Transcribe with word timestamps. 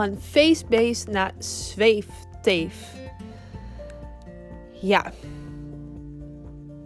van 0.00 0.16
feestbeest 0.20 1.08
naar 1.08 1.32
zweefteef. 1.38 2.94
Ja. 4.80 5.12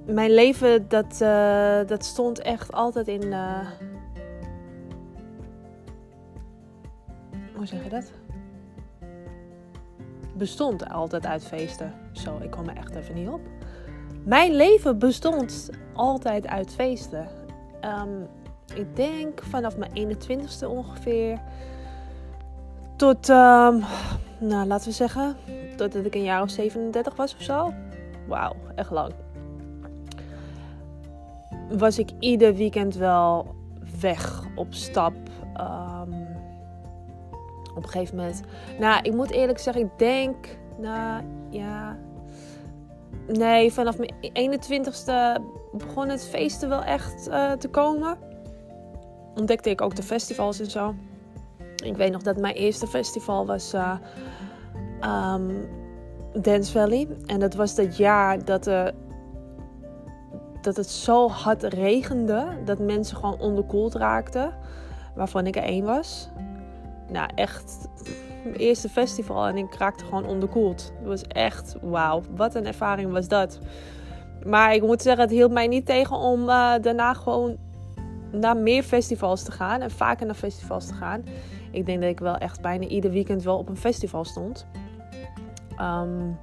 Mijn 0.06 0.30
leven, 0.30 0.88
dat, 0.88 1.20
uh, 1.22 1.86
dat 1.86 2.04
stond 2.04 2.38
echt 2.38 2.72
altijd 2.72 3.08
in... 3.08 3.22
Uh... 3.22 3.68
Hoe 7.54 7.66
zeg 7.66 7.84
je 7.84 7.88
dat? 7.88 8.12
Bestond 10.36 10.90
altijd 10.90 11.26
uit 11.26 11.44
feesten. 11.44 11.94
Zo, 12.12 12.38
ik 12.42 12.50
kwam 12.50 12.68
er 12.68 12.76
echt 12.76 12.94
even 12.94 13.14
niet 13.14 13.28
op. 13.28 13.40
Mijn 14.24 14.52
leven 14.54 14.98
bestond 14.98 15.70
altijd 15.92 16.46
uit 16.46 16.72
feesten. 16.72 17.28
Um, 17.84 18.28
ik 18.74 18.96
denk 18.96 19.42
vanaf 19.42 19.76
mijn 19.76 20.16
21ste 20.16 20.66
ongeveer 20.68 21.40
tot, 22.96 23.28
um, 23.28 23.84
nou 24.38 24.66
laten 24.66 24.88
we 24.88 24.94
zeggen, 24.94 25.36
totdat 25.76 26.04
ik 26.04 26.14
een 26.14 26.22
jaar 26.22 26.42
of 26.42 26.50
37 26.50 27.16
was 27.16 27.34
of 27.34 27.42
zo. 27.42 27.72
Wauw, 28.28 28.52
echt 28.74 28.90
lang. 28.90 29.12
Was 31.70 31.98
ik 31.98 32.10
ieder 32.18 32.54
weekend 32.54 32.94
wel 32.94 33.54
weg 34.00 34.42
op 34.54 34.74
stap. 34.74 35.14
Um, 35.56 36.26
op 37.74 37.82
een 37.82 37.88
gegeven 37.88 38.16
moment. 38.16 38.42
Nou, 38.78 39.02
ik 39.02 39.14
moet 39.14 39.30
eerlijk 39.30 39.58
zeggen, 39.58 39.82
ik 39.82 39.98
denk, 39.98 40.36
nou 40.78 41.22
ja. 41.50 41.96
Nee, 43.26 43.72
vanaf 43.72 43.96
mijn 43.98 44.14
21ste 44.22 45.42
begon 45.72 46.08
het 46.08 46.26
feesten 46.26 46.68
wel 46.68 46.82
echt 46.82 47.28
uh, 47.28 47.52
te 47.52 47.68
komen 47.68 48.18
ontdekte 49.34 49.70
ik 49.70 49.80
ook 49.80 49.96
de 49.96 50.02
festivals 50.02 50.60
en 50.60 50.70
zo. 50.70 50.94
Ik 51.84 51.96
weet 51.96 52.12
nog 52.12 52.22
dat 52.22 52.36
mijn 52.36 52.54
eerste 52.54 52.86
festival 52.86 53.46
was 53.46 53.74
uh, 53.74 53.94
um, 55.34 55.68
Dance 56.32 56.72
Valley. 56.72 57.08
En 57.26 57.40
dat 57.40 57.54
was 57.54 57.74
dat 57.74 57.96
jaar 57.96 58.44
dat, 58.44 58.66
uh, 58.66 58.86
dat 60.60 60.76
het 60.76 60.90
zo 60.90 61.28
hard 61.28 61.62
regende 61.62 62.46
dat 62.64 62.78
mensen 62.78 63.16
gewoon 63.16 63.38
onderkoeld 63.40 63.94
raakten. 63.94 64.54
Waarvan 65.14 65.46
ik 65.46 65.56
er 65.56 65.62
één 65.62 65.84
was. 65.84 66.28
Nou, 67.08 67.30
echt 67.34 67.88
mijn 68.44 68.56
eerste 68.56 68.88
festival 68.88 69.46
en 69.46 69.56
ik 69.56 69.74
raakte 69.74 70.04
gewoon 70.04 70.26
onderkoeld. 70.26 70.92
Het 70.98 71.06
was 71.06 71.22
echt 71.22 71.76
wauw. 71.82 72.22
Wat 72.36 72.54
een 72.54 72.66
ervaring 72.66 73.12
was 73.12 73.28
dat. 73.28 73.58
Maar 74.46 74.74
ik 74.74 74.82
moet 74.82 75.02
zeggen, 75.02 75.22
het 75.22 75.32
hield 75.32 75.52
mij 75.52 75.66
niet 75.66 75.86
tegen 75.86 76.16
om 76.16 76.40
uh, 76.40 76.72
daarna 76.80 77.14
gewoon 77.14 77.56
naar 78.30 78.56
meer 78.56 78.82
festivals 78.82 79.42
te 79.42 79.52
gaan 79.52 79.80
en 79.80 79.90
vaker 79.90 80.26
naar 80.26 80.34
festivals 80.34 80.86
te 80.86 80.94
gaan. 80.94 81.24
Ik 81.74 81.86
denk 81.86 82.00
dat 82.00 82.10
ik 82.10 82.20
wel 82.20 82.36
echt 82.36 82.60
bijna 82.60 82.86
ieder 82.86 83.10
weekend 83.10 83.42
wel 83.42 83.58
op 83.58 83.68
een 83.68 83.76
festival 83.76 84.24
stond. 84.24 84.66
Um, 85.80 86.38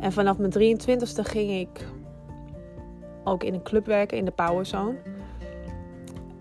en 0.00 0.12
vanaf 0.12 0.38
mijn 0.38 0.52
23ste 0.52 1.20
ging 1.22 1.50
ik 1.50 1.86
ook 3.24 3.44
in 3.44 3.54
een 3.54 3.62
club 3.62 3.86
werken 3.86 4.18
in 4.18 4.24
de 4.24 4.30
Power 4.30 4.66
Zone. 4.66 4.96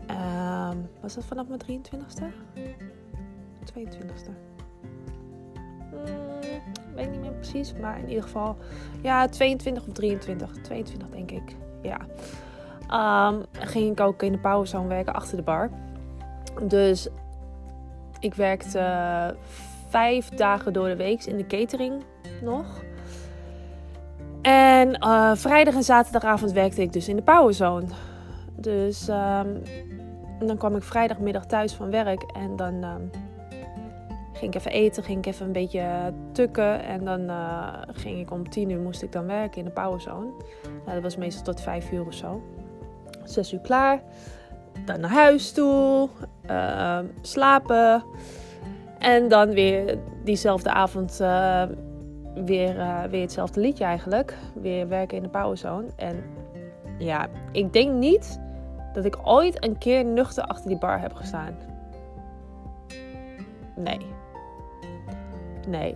Um, 0.10 0.90
was 1.02 1.14
dat 1.16 1.26
vanaf 1.26 1.48
mijn 1.48 1.62
23ste? 1.62 2.24
22ste? 3.74 4.32
Hmm, 5.90 6.06
weet 6.96 7.12
niet 7.12 7.22
meer 7.22 7.32
precies, 7.32 7.74
maar 7.74 8.00
in 8.00 8.08
ieder 8.08 8.24
geval, 8.24 8.58
ja, 9.02 9.28
22 9.28 9.88
of 9.88 9.94
23. 9.94 10.52
22 10.62 11.10
denk 11.10 11.32
ik, 11.32 11.56
ja. 11.82 12.00
Um, 13.30 13.44
ging 13.52 13.92
ik 13.92 14.00
ook 14.00 14.24
in 14.24 14.32
de 14.32 14.38
powerzone 14.38 14.88
werken 14.88 15.14
achter 15.14 15.38
de 15.38 15.44
bar. 15.44 15.70
Dus 16.68 17.10
ik 18.26 18.34
werkte 18.34 19.36
vijf 19.90 20.30
dagen 20.30 20.74
door 20.74 20.88
de 20.88 20.96
week 20.96 21.24
in 21.24 21.38
de 21.38 21.48
catering 21.48 22.04
nog. 22.42 22.84
En 24.42 24.98
uh, 25.04 25.36
vrijdag 25.36 25.74
en 25.74 25.84
zaterdagavond 25.84 26.52
werkte 26.52 26.82
ik 26.82 26.94
dus 26.94 27.08
in 27.08 27.16
de 27.16 27.22
powerzone. 27.22 27.88
Dus 28.56 29.08
um, 29.08 29.62
dan 30.40 30.58
kwam 30.58 30.76
ik 30.76 30.84
vrijdagmiddag 30.84 31.46
thuis 31.46 31.74
van 31.74 31.92
werk 31.92 32.22
en 32.22 32.56
dan 32.56 32.84
um, 32.84 33.12
ging 34.34 34.54
ik 34.54 34.56
even 34.56 34.72
eten, 34.72 35.04
ging 35.04 35.18
ik 35.18 35.26
even 35.26 35.46
een 35.46 35.52
beetje 35.52 36.14
tukken. 36.32 36.84
En 36.84 37.06
dan 37.06 37.22
uh, 37.22 37.74
ging 37.92 38.20
ik 38.20 38.32
om 38.32 38.50
tien 38.50 38.70
uur 38.70 38.80
moest 38.80 39.04
ik 39.04 39.12
dan 39.12 39.26
werken 39.26 39.58
in 39.58 39.66
de 39.66 39.72
powerzone. 39.72 40.30
Nou, 40.64 40.94
dat 40.94 41.02
was 41.02 41.18
meestal 41.18 41.44
tot 41.44 41.62
vijf 41.62 41.92
uur 41.92 42.06
of 42.06 42.14
zo. 42.14 42.42
6 43.24 43.54
uur 43.54 43.60
klaar. 43.60 44.02
Dan 44.86 45.00
naar 45.00 45.10
huis 45.10 45.52
toe. 45.52 46.10
Uh, 46.50 47.00
slapen. 47.22 48.04
En 49.00 49.28
dan 49.28 49.50
weer 49.50 49.98
diezelfde 50.24 50.72
avond 50.72 51.20
uh, 51.22 51.64
weer, 52.46 52.76
uh, 52.76 53.04
weer 53.04 53.22
hetzelfde 53.22 53.60
liedje 53.60 53.84
eigenlijk. 53.84 54.38
Weer 54.54 54.88
werken 54.88 55.18
in 55.18 55.24
de 55.24 55.30
powerzone. 55.30 55.88
En 55.96 56.24
ja, 56.98 57.28
ik 57.52 57.74
denk 57.74 57.94
niet 57.94 58.40
dat 58.94 59.06
ik 59.06 59.18
ooit 59.24 59.64
een 59.64 59.78
keer 59.78 60.06
nuchter 60.06 60.44
achter 60.44 60.68
die 60.68 60.78
bar 60.78 61.00
heb 61.00 61.14
gestaan. 61.14 61.56
Nee. 63.76 64.00
Nee. 65.68 65.96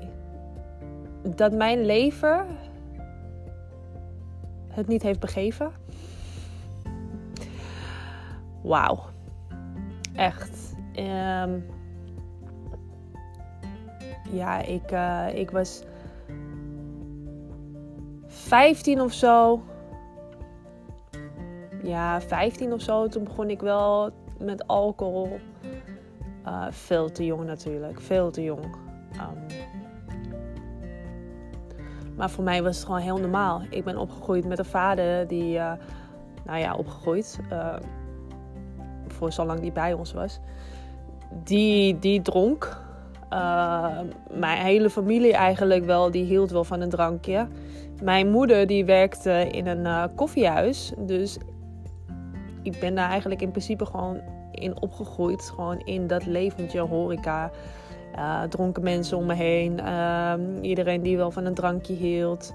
Dat 1.36 1.54
mijn 1.54 1.86
leven 1.86 2.46
het 4.68 4.88
niet 4.88 5.02
heeft 5.02 5.20
begeven 5.20 5.72
wauw. 8.64 9.00
Echt. 10.16 10.76
Um, 10.96 11.66
ja, 14.32 14.62
ik, 14.62 14.92
uh, 14.92 15.28
ik 15.34 15.52
was 15.52 15.84
15 18.28 19.02
of 19.02 19.14
zo. 19.14 19.62
Ja, 21.84 22.22
15 22.22 22.74
of 22.74 22.82
zo. 22.82 23.08
Toen 23.08 23.24
begon 23.24 23.50
ik 23.50 23.62
wel 23.62 24.12
met 24.40 24.68
alcohol. 24.68 25.40
Uh, 26.46 26.66
veel 26.70 27.12
te 27.12 27.26
jong 27.26 27.46
natuurlijk. 27.46 28.02
Veel 28.02 28.32
te 28.32 28.44
jong. 28.44 28.64
Um, 29.16 29.46
maar 32.16 32.30
voor 32.30 32.44
mij 32.44 32.64
was 32.64 32.76
het 32.76 32.86
gewoon 32.86 33.02
heel 33.02 33.18
normaal. 33.20 33.62
Ik 33.70 33.84
ben 33.84 33.98
opgegroeid 33.98 34.46
met 34.46 34.60
een 34.60 34.66
vader 34.66 35.28
die, 35.28 35.56
uh, 35.58 35.72
nou 36.46 36.60
ja, 36.60 36.76
opgegroeid 36.76 37.40
voor 39.20 39.32
zolang 39.32 39.60
die 39.60 39.72
bij 39.72 39.94
ons 39.94 40.14
was. 40.14 40.40
Die, 41.44 42.00
die 42.00 42.22
dronk. 42.22 42.82
Uh, 43.34 44.00
mijn 44.32 44.58
hele 44.58 44.90
familie 44.90 45.34
eigenlijk 45.34 45.86
wel, 45.86 46.12
die 46.12 46.24
hield 46.24 46.52
wel 46.52 46.64
van 46.64 46.82
een 46.82 46.90
drankje. 46.90 47.48
Mijn 48.02 48.30
moeder 48.30 48.68
die 48.68 48.86
werkte 48.86 49.48
in 49.52 49.68
een 49.68 49.86
uh, 49.86 50.04
koffiehuis. 50.16 50.94
Dus 50.98 51.38
ik 52.62 52.80
ben 52.80 52.96
daar 52.96 53.10
eigenlijk 53.10 53.42
in 53.42 53.52
principe 53.52 53.86
gewoon 53.86 54.22
in 54.52 54.82
opgegroeid. 54.82 55.52
Gewoon 55.56 55.80
in 55.80 56.08
dat 56.08 56.26
leventje 56.26 56.80
horeca. 56.80 57.52
Uh, 58.16 58.44
dronken 58.44 58.84
mensen 58.84 59.18
om 59.18 59.26
me 59.26 59.34
heen. 59.34 59.80
Ehm, 59.80 60.42
iedereen 60.62 61.02
die 61.02 61.18
wel 61.18 61.32
van 61.32 61.46
een 61.46 61.54
drankje 61.54 61.94
hield. 61.94 62.54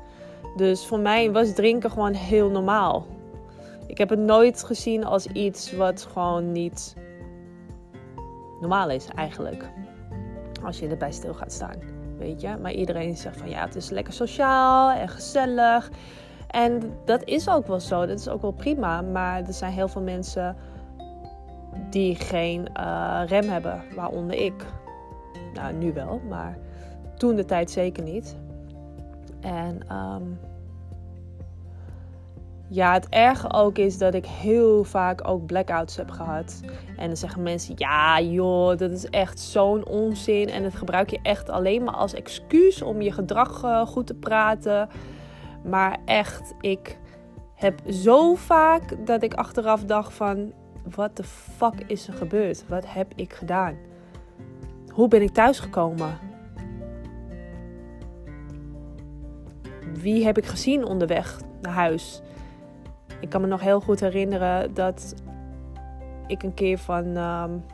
Dus 0.56 0.86
voor 0.86 0.98
mij 0.98 1.32
was 1.32 1.54
drinken 1.54 1.90
gewoon 1.90 2.12
heel 2.12 2.50
normaal. 2.50 3.06
Ik 3.86 3.98
heb 3.98 4.08
het 4.08 4.18
nooit 4.18 4.64
gezien 4.64 5.04
als 5.04 5.26
iets 5.26 5.72
wat 5.72 6.08
gewoon 6.12 6.52
niet 6.52 6.94
normaal 8.60 8.90
is 8.90 9.08
eigenlijk. 9.14 9.70
Als 10.64 10.78
je 10.78 10.88
erbij 10.88 11.12
stil 11.12 11.34
gaat 11.34 11.52
staan, 11.52 11.78
weet 12.18 12.40
je. 12.40 12.56
Maar 12.62 12.72
iedereen 12.72 13.16
zegt 13.16 13.36
van 13.36 13.48
ja, 13.48 13.64
het 13.64 13.74
is 13.74 13.90
lekker 13.90 14.12
sociaal 14.12 14.90
en 14.90 15.08
gezellig. 15.08 15.90
En 16.50 16.82
dat 17.04 17.24
is 17.24 17.48
ook 17.48 17.66
wel 17.66 17.80
zo, 17.80 18.06
dat 18.06 18.18
is 18.18 18.28
ook 18.28 18.42
wel 18.42 18.52
prima. 18.52 19.02
Maar 19.02 19.42
er 19.46 19.52
zijn 19.52 19.72
heel 19.72 19.88
veel 19.88 20.02
mensen 20.02 20.56
die 21.90 22.14
geen 22.14 22.68
uh, 22.76 23.22
rem 23.26 23.48
hebben, 23.48 23.82
waaronder 23.94 24.36
ik. 24.36 24.64
Nou, 25.54 25.74
nu 25.74 25.92
wel, 25.92 26.20
maar 26.28 26.58
toen 27.16 27.36
de 27.36 27.44
tijd 27.44 27.70
zeker 27.70 28.02
niet. 28.02 28.36
En 29.40 29.96
um, 29.96 30.38
ja, 32.68 32.92
het 32.92 33.08
erge 33.08 33.52
ook 33.52 33.78
is 33.78 33.98
dat 33.98 34.14
ik 34.14 34.26
heel 34.26 34.84
vaak 34.84 35.28
ook 35.28 35.46
blackouts 35.46 35.96
heb 35.96 36.10
gehad. 36.10 36.60
En 36.96 37.06
dan 37.06 37.16
zeggen 37.16 37.42
mensen: 37.42 37.74
ja, 37.76 38.20
joh, 38.20 38.76
dat 38.76 38.90
is 38.90 39.06
echt 39.06 39.40
zo'n 39.40 39.86
onzin. 39.86 40.48
En 40.48 40.62
dat 40.62 40.74
gebruik 40.74 41.10
je 41.10 41.18
echt 41.22 41.50
alleen 41.50 41.82
maar 41.82 41.94
als 41.94 42.14
excuus 42.14 42.82
om 42.82 43.00
je 43.00 43.12
gedrag 43.12 43.64
uh, 43.64 43.86
goed 43.86 44.06
te 44.06 44.14
praten. 44.14 44.88
Maar 45.64 45.98
echt, 46.04 46.54
ik 46.60 46.98
heb 47.54 47.80
zo 47.90 48.34
vaak 48.34 49.06
dat 49.06 49.22
ik 49.22 49.34
achteraf 49.34 49.84
dacht: 49.84 50.12
van 50.12 50.52
wat 50.94 51.16
de 51.16 51.24
fuck 51.24 51.84
is 51.86 52.08
er 52.08 52.14
gebeurd? 52.14 52.64
Wat 52.68 52.84
heb 52.86 53.12
ik 53.16 53.32
gedaan? 53.32 53.76
Hoe 54.88 55.08
ben 55.08 55.22
ik 55.22 55.30
thuisgekomen? 55.30 56.18
Wie 59.92 60.24
heb 60.24 60.38
ik 60.38 60.46
gezien 60.46 60.84
onderweg 60.84 61.40
naar 61.60 61.72
huis? 61.72 62.22
Ik 63.24 63.30
kan 63.30 63.40
me 63.40 63.46
nog 63.46 63.60
heel 63.60 63.80
goed 63.80 64.00
herinneren 64.00 64.74
dat 64.74 65.14
ik 66.26 66.42
een 66.42 66.54
keer 66.54 66.78
van, 66.78 67.16
um, 67.16 67.64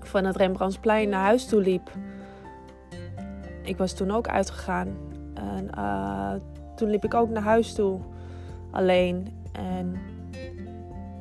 van 0.00 0.24
het 0.24 0.36
Rembrandtsplein 0.36 1.08
naar 1.08 1.24
huis 1.24 1.46
toe 1.46 1.60
liep. 1.60 1.90
Ik 3.62 3.76
was 3.76 3.92
toen 3.92 4.10
ook 4.10 4.28
uitgegaan. 4.28 4.96
En 5.34 5.70
uh, 5.78 6.32
toen 6.74 6.90
liep 6.90 7.04
ik 7.04 7.14
ook 7.14 7.28
naar 7.28 7.42
huis 7.42 7.74
toe. 7.74 8.00
Alleen. 8.70 9.28
En 9.52 9.96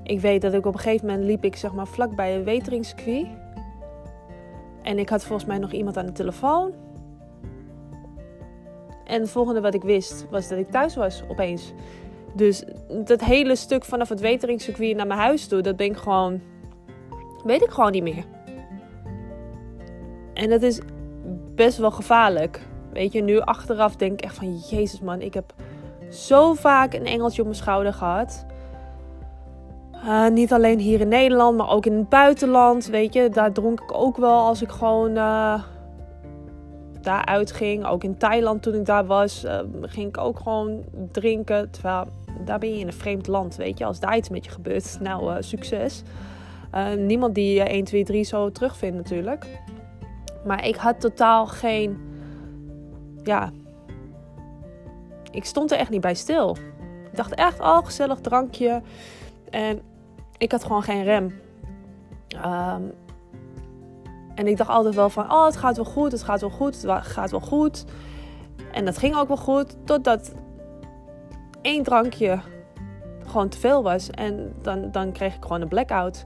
ik 0.03 0.19
weet 0.19 0.41
dat 0.41 0.53
ik 0.53 0.65
op 0.65 0.73
een 0.73 0.79
gegeven 0.79 1.07
moment 1.07 1.25
liep 1.25 1.43
ik 1.43 1.55
zeg 1.55 1.73
maar 1.73 1.87
vlak 1.87 2.15
bij 2.15 2.35
een 2.35 2.43
weteringscircuit. 2.43 3.27
En 4.81 4.99
ik 4.99 5.09
had 5.09 5.25
volgens 5.25 5.47
mij 5.47 5.57
nog 5.57 5.71
iemand 5.71 5.97
aan 5.97 6.05
de 6.05 6.11
telefoon. 6.11 6.73
En 9.05 9.21
het 9.21 9.29
volgende 9.29 9.61
wat 9.61 9.73
ik 9.73 9.83
wist 9.83 10.29
was 10.29 10.47
dat 10.47 10.57
ik 10.57 10.69
thuis 10.69 10.95
was 10.95 11.23
opeens. 11.27 11.73
Dus 12.35 12.63
dat 13.05 13.21
hele 13.21 13.55
stuk 13.55 13.85
vanaf 13.85 14.09
het 14.09 14.19
weteringscircuit 14.19 14.95
naar 14.95 15.07
mijn 15.07 15.19
huis 15.19 15.47
toe, 15.47 15.61
dat 15.61 15.75
ben 15.75 15.85
ik 15.85 15.97
gewoon. 15.97 16.41
Weet 17.43 17.63
ik 17.63 17.69
gewoon 17.69 17.91
niet 17.91 18.03
meer. 18.03 18.25
En 20.33 20.49
dat 20.49 20.61
is 20.61 20.79
best 21.55 21.77
wel 21.77 21.91
gevaarlijk. 21.91 22.61
Weet 22.91 23.11
je, 23.11 23.21
nu 23.21 23.39
achteraf 23.39 23.95
denk 23.95 24.11
ik 24.11 24.21
echt 24.21 24.35
van: 24.35 24.57
Jezus 24.57 25.01
man, 25.01 25.21
ik 25.21 25.33
heb 25.33 25.53
zo 26.09 26.53
vaak 26.53 26.93
een 26.93 27.05
engeltje 27.05 27.41
op 27.41 27.47
mijn 27.47 27.59
schouder 27.59 27.93
gehad. 27.93 28.45
Uh, 29.93 30.27
niet 30.27 30.53
alleen 30.53 30.79
hier 30.79 30.99
in 31.01 31.07
Nederland, 31.07 31.57
maar 31.57 31.69
ook 31.69 31.85
in 31.85 31.93
het 31.93 32.09
buitenland. 32.09 32.85
Weet 32.85 33.13
je, 33.13 33.29
daar 33.29 33.51
dronk 33.51 33.81
ik 33.81 33.93
ook 33.93 34.17
wel 34.17 34.39
als 34.39 34.61
ik 34.61 34.69
gewoon 34.69 35.09
uh, 35.09 35.63
daar 37.01 37.25
uitging. 37.25 37.85
Ook 37.85 38.03
in 38.03 38.17
Thailand 38.17 38.61
toen 38.61 38.73
ik 38.73 38.85
daar 38.85 39.05
was, 39.05 39.45
uh, 39.45 39.59
ging 39.81 40.07
ik 40.07 40.17
ook 40.17 40.39
gewoon 40.39 40.83
drinken. 41.11 41.71
Terwijl 41.71 42.07
daar 42.43 42.59
ben 42.59 42.73
je 42.73 42.79
in 42.79 42.87
een 42.87 42.93
vreemd 42.93 43.27
land, 43.27 43.55
weet 43.55 43.77
je. 43.77 43.85
Als 43.85 43.99
daar 43.99 44.17
iets 44.17 44.29
met 44.29 44.45
je 44.45 44.51
gebeurt, 44.51 44.97
nou, 44.99 45.43
succes. 45.43 46.01
niemand 46.97 47.35
die 47.35 47.63
1, 47.63 47.83
2, 47.83 48.03
3 48.03 48.23
zo 48.23 48.51
terugvindt 48.51 48.95
natuurlijk. 48.95 49.47
Maar 50.45 50.67
ik 50.67 50.75
had 50.75 50.99
totaal 50.99 51.47
geen... 51.47 51.97
Ja... 53.23 53.51
Ik 55.31 55.45
stond 55.45 55.71
er 55.71 55.77
echt 55.77 55.89
niet 55.89 56.01
bij 56.01 56.15
stil. 56.15 56.57
Ik 57.11 57.15
dacht 57.15 57.33
echt, 57.33 57.59
al 57.59 57.79
oh, 57.79 57.85
gezellig 57.85 58.19
drankje. 58.19 58.81
En 59.49 59.81
ik 60.37 60.51
had 60.51 60.63
gewoon 60.63 60.83
geen 60.83 61.03
rem. 61.03 61.33
Um, 62.45 62.91
en 64.35 64.47
ik 64.47 64.57
dacht 64.57 64.69
altijd 64.69 64.95
wel 64.95 65.09
van, 65.09 65.31
oh, 65.31 65.45
het 65.45 65.57
gaat 65.57 65.75
wel 65.75 65.85
goed, 65.85 66.11
het 66.11 66.23
gaat 66.23 66.41
wel 66.41 66.49
goed, 66.49 66.81
het 66.81 67.05
gaat 67.05 67.31
wel 67.31 67.39
goed. 67.39 67.85
En 68.71 68.85
dat 68.85 68.97
ging 68.97 69.15
ook 69.15 69.27
wel 69.27 69.37
goed, 69.37 69.75
totdat 69.83 70.33
één 71.65 71.83
drankje 71.83 72.39
gewoon 73.25 73.49
te 73.49 73.59
veel 73.59 73.83
was. 73.83 74.09
En 74.09 74.53
dan, 74.61 74.91
dan 74.91 75.11
kreeg 75.11 75.35
ik 75.35 75.41
gewoon 75.41 75.61
een 75.61 75.67
blackout. 75.67 76.25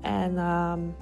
En 0.00 0.38
um, 0.38 0.96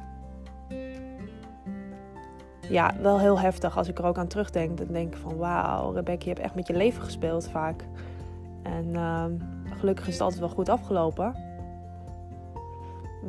ja, 2.69 2.95
wel 3.01 3.19
heel 3.19 3.39
heftig 3.41 3.77
als 3.77 3.89
ik 3.89 3.99
er 3.99 4.05
ook 4.05 4.19
aan 4.19 4.27
terugdenk. 4.27 4.79
Dan 4.79 4.87
denk 4.91 5.15
ik 5.15 5.21
van, 5.21 5.37
wauw, 5.37 5.93
Rebecca, 5.93 6.23
je 6.25 6.29
hebt 6.29 6.41
echt 6.41 6.55
met 6.55 6.67
je 6.67 6.77
leven 6.77 7.03
gespeeld 7.03 7.49
vaak. 7.49 7.85
En 8.63 8.97
um, 8.97 9.39
gelukkig 9.79 10.07
is 10.07 10.13
het 10.13 10.23
altijd 10.23 10.41
wel 10.41 10.49
goed 10.49 10.69
afgelopen. 10.69 11.35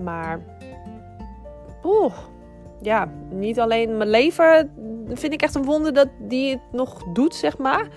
Maar, 0.03 0.39
oeh, 1.83 2.13
ja, 2.81 3.09
niet 3.29 3.59
alleen 3.59 3.97
mijn 3.97 4.09
lever 4.09 4.69
vind 5.07 5.33
ik 5.33 5.41
echt 5.41 5.55
een 5.55 5.65
wonder 5.65 5.93
dat 5.93 6.09
die 6.19 6.51
het 6.51 6.71
nog 6.71 7.03
doet, 7.13 7.35
zeg 7.35 7.57
maar. 7.57 7.87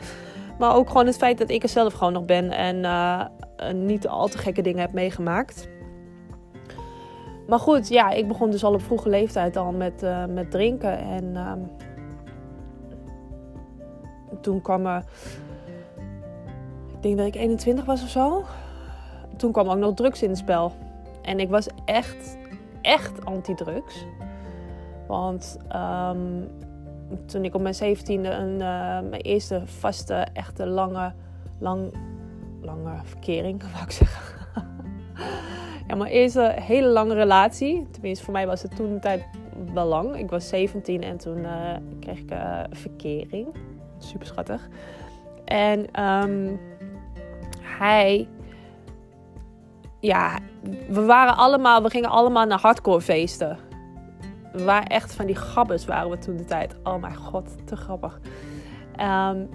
Maar 0.59 0.75
ook 0.75 0.89
gewoon 0.89 1.07
het 1.07 1.17
feit 1.17 1.39
dat 1.39 1.51
ik 1.51 1.63
er 1.63 1.69
zelf 1.69 1.93
gewoon 1.93 2.13
nog 2.13 2.25
ben 2.25 2.51
en 2.51 2.77
uh, 2.77 3.25
niet 3.73 4.09
al 4.09 4.29
te 4.29 4.39
gekke 4.39 4.63
dingen 4.63 4.81
heb 4.81 4.93
meegemaakt. 4.93 5.69
Maar 7.47 7.59
goed, 7.59 7.89
ja, 7.89 8.11
ik 8.11 8.29
begon 8.29 8.51
dus 8.51 8.65
al 8.65 8.73
op 8.73 8.83
vroege 8.83 9.09
leeftijd 9.09 9.57
al 9.57 9.73
met, 9.73 10.03
uh, 10.03 10.25
met 10.25 10.51
drinken. 10.51 10.99
En 10.99 11.25
uh, 11.25 11.53
toen 14.41 14.61
kwam 14.63 14.87
er, 14.87 15.05
ik 16.95 17.03
denk 17.03 17.17
dat 17.17 17.27
ik 17.27 17.35
21 17.35 17.85
was 17.85 18.03
of 18.03 18.09
zo. 18.09 18.45
Toen 19.37 19.53
kwam 19.53 19.69
ook 19.69 19.79
nog 19.79 19.95
drugs 19.95 20.23
in 20.23 20.29
het 20.29 20.39
spel. 20.39 20.73
En 21.23 21.41
ik 21.41 21.49
was 21.49 21.69
echt, 21.85 22.39
echt 22.83 23.25
anti-drugs. 23.25 24.05
Want 25.07 25.59
um, 25.75 26.49
toen 27.27 27.45
ik 27.45 27.55
op 27.55 27.61
mijn 27.61 27.75
zeventiende 27.75 28.31
een, 28.31 28.53
uh, 28.53 29.11
mijn 29.11 29.23
eerste 29.23 29.63
vaste, 29.65 30.15
echte 30.33 30.67
lange, 30.67 31.13
lang, 31.59 31.93
lange 32.61 33.01
verkering, 33.05 33.63
wou 33.73 33.85
ik 33.85 33.91
zeggen. 33.91 34.47
ja, 35.89 35.95
mijn 35.95 36.11
eerste 36.11 36.55
hele 36.61 36.89
lange 36.89 37.15
relatie. 37.15 37.87
Tenminste, 37.91 38.25
voor 38.25 38.33
mij 38.33 38.47
was 38.47 38.63
het 38.63 38.77
toen 38.77 38.91
een 38.91 39.01
tijd 39.01 39.25
wel 39.75 39.87
lang. 39.87 40.17
Ik 40.17 40.31
was 40.31 40.49
17 40.49 41.03
en 41.03 41.17
toen 41.17 41.39
uh, 41.39 41.77
kreeg 42.01 42.19
ik 42.19 42.33
uh, 42.33 42.61
verkering. 42.71 43.47
Super 43.99 44.27
schattig. 44.27 44.69
En 45.45 46.03
um, 46.05 46.61
hij 47.63 48.29
ja, 50.01 50.39
we 50.89 51.05
waren 51.05 51.37
allemaal, 51.37 51.83
we 51.83 51.91
gingen 51.91 52.11
allemaal 52.11 52.47
naar 52.47 52.61
hardcore 52.61 53.01
feesten. 53.01 53.59
Waren 54.53 54.87
echt 54.89 55.15
van 55.15 55.27
die 55.27 55.37
gabbers 55.37 55.85
waren 55.85 56.11
we 56.11 56.19
toen 56.19 56.37
de 56.37 56.45
tijd. 56.45 56.75
Oh 56.83 57.01
mijn 57.01 57.17
god, 57.17 57.67
te 57.67 57.77
grappig. 57.77 58.21
Um, 59.01 59.49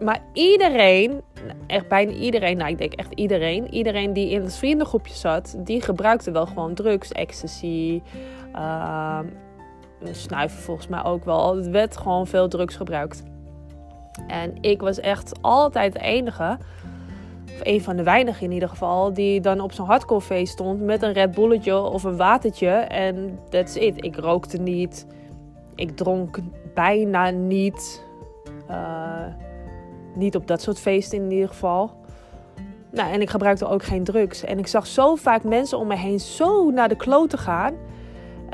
maar 0.00 0.20
iedereen, 0.32 1.22
echt 1.66 1.88
bijna 1.88 2.12
iedereen, 2.12 2.56
nou 2.56 2.70
ik 2.70 2.78
denk 2.78 2.92
echt 2.92 3.12
iedereen, 3.14 3.74
iedereen 3.74 4.12
die 4.12 4.30
in 4.30 4.42
het 4.42 4.56
vriendengroepje 4.56 5.14
zat, 5.14 5.54
die 5.58 5.82
gebruikte 5.82 6.30
wel 6.30 6.46
gewoon 6.46 6.74
drugs, 6.74 7.12
ecstasy, 7.12 8.02
uh, 8.54 9.18
snuiven 10.10 10.62
volgens 10.62 10.88
mij 10.88 11.04
ook 11.04 11.24
wel. 11.24 11.56
Er 11.56 11.70
werd 11.70 11.96
gewoon 11.96 12.26
veel 12.26 12.48
drugs 12.48 12.76
gebruikt. 12.76 13.22
En 14.26 14.54
ik 14.60 14.80
was 14.80 15.00
echt 15.00 15.32
altijd 15.40 15.92
de 15.92 15.98
enige 15.98 16.58
een 17.62 17.82
van 17.82 17.96
de 17.96 18.02
weinigen 18.02 18.46
in 18.46 18.52
ieder 18.52 18.68
geval, 18.68 19.12
die 19.12 19.40
dan 19.40 19.60
op 19.60 19.72
zo'n 19.72 19.86
hardcore 19.86 20.20
feest 20.20 20.52
stond 20.52 20.80
met 20.80 21.02
een 21.02 21.12
Red 21.12 21.34
Bulletje 21.34 21.76
of 21.76 22.04
een 22.04 22.16
watertje. 22.16 22.68
En 22.68 23.38
that's 23.48 23.74
it. 23.74 24.04
Ik 24.04 24.16
rookte 24.16 24.58
niet. 24.58 25.06
Ik 25.74 25.96
dronk 25.96 26.38
bijna 26.74 27.30
niet. 27.30 28.04
Uh, 28.70 29.26
niet 30.14 30.36
op 30.36 30.46
dat 30.46 30.62
soort 30.62 30.80
feesten 30.80 31.18
in 31.18 31.30
ieder 31.30 31.48
geval. 31.48 31.90
Nou, 32.90 33.12
en 33.12 33.20
ik 33.20 33.30
gebruikte 33.30 33.66
ook 33.66 33.82
geen 33.82 34.04
drugs. 34.04 34.44
En 34.44 34.58
ik 34.58 34.66
zag 34.66 34.86
zo 34.86 35.14
vaak 35.14 35.44
mensen 35.44 35.78
om 35.78 35.86
me 35.86 35.96
heen 35.96 36.20
zo 36.20 36.70
naar 36.70 36.88
de 36.88 36.96
kloten 36.96 37.38
gaan. 37.38 37.74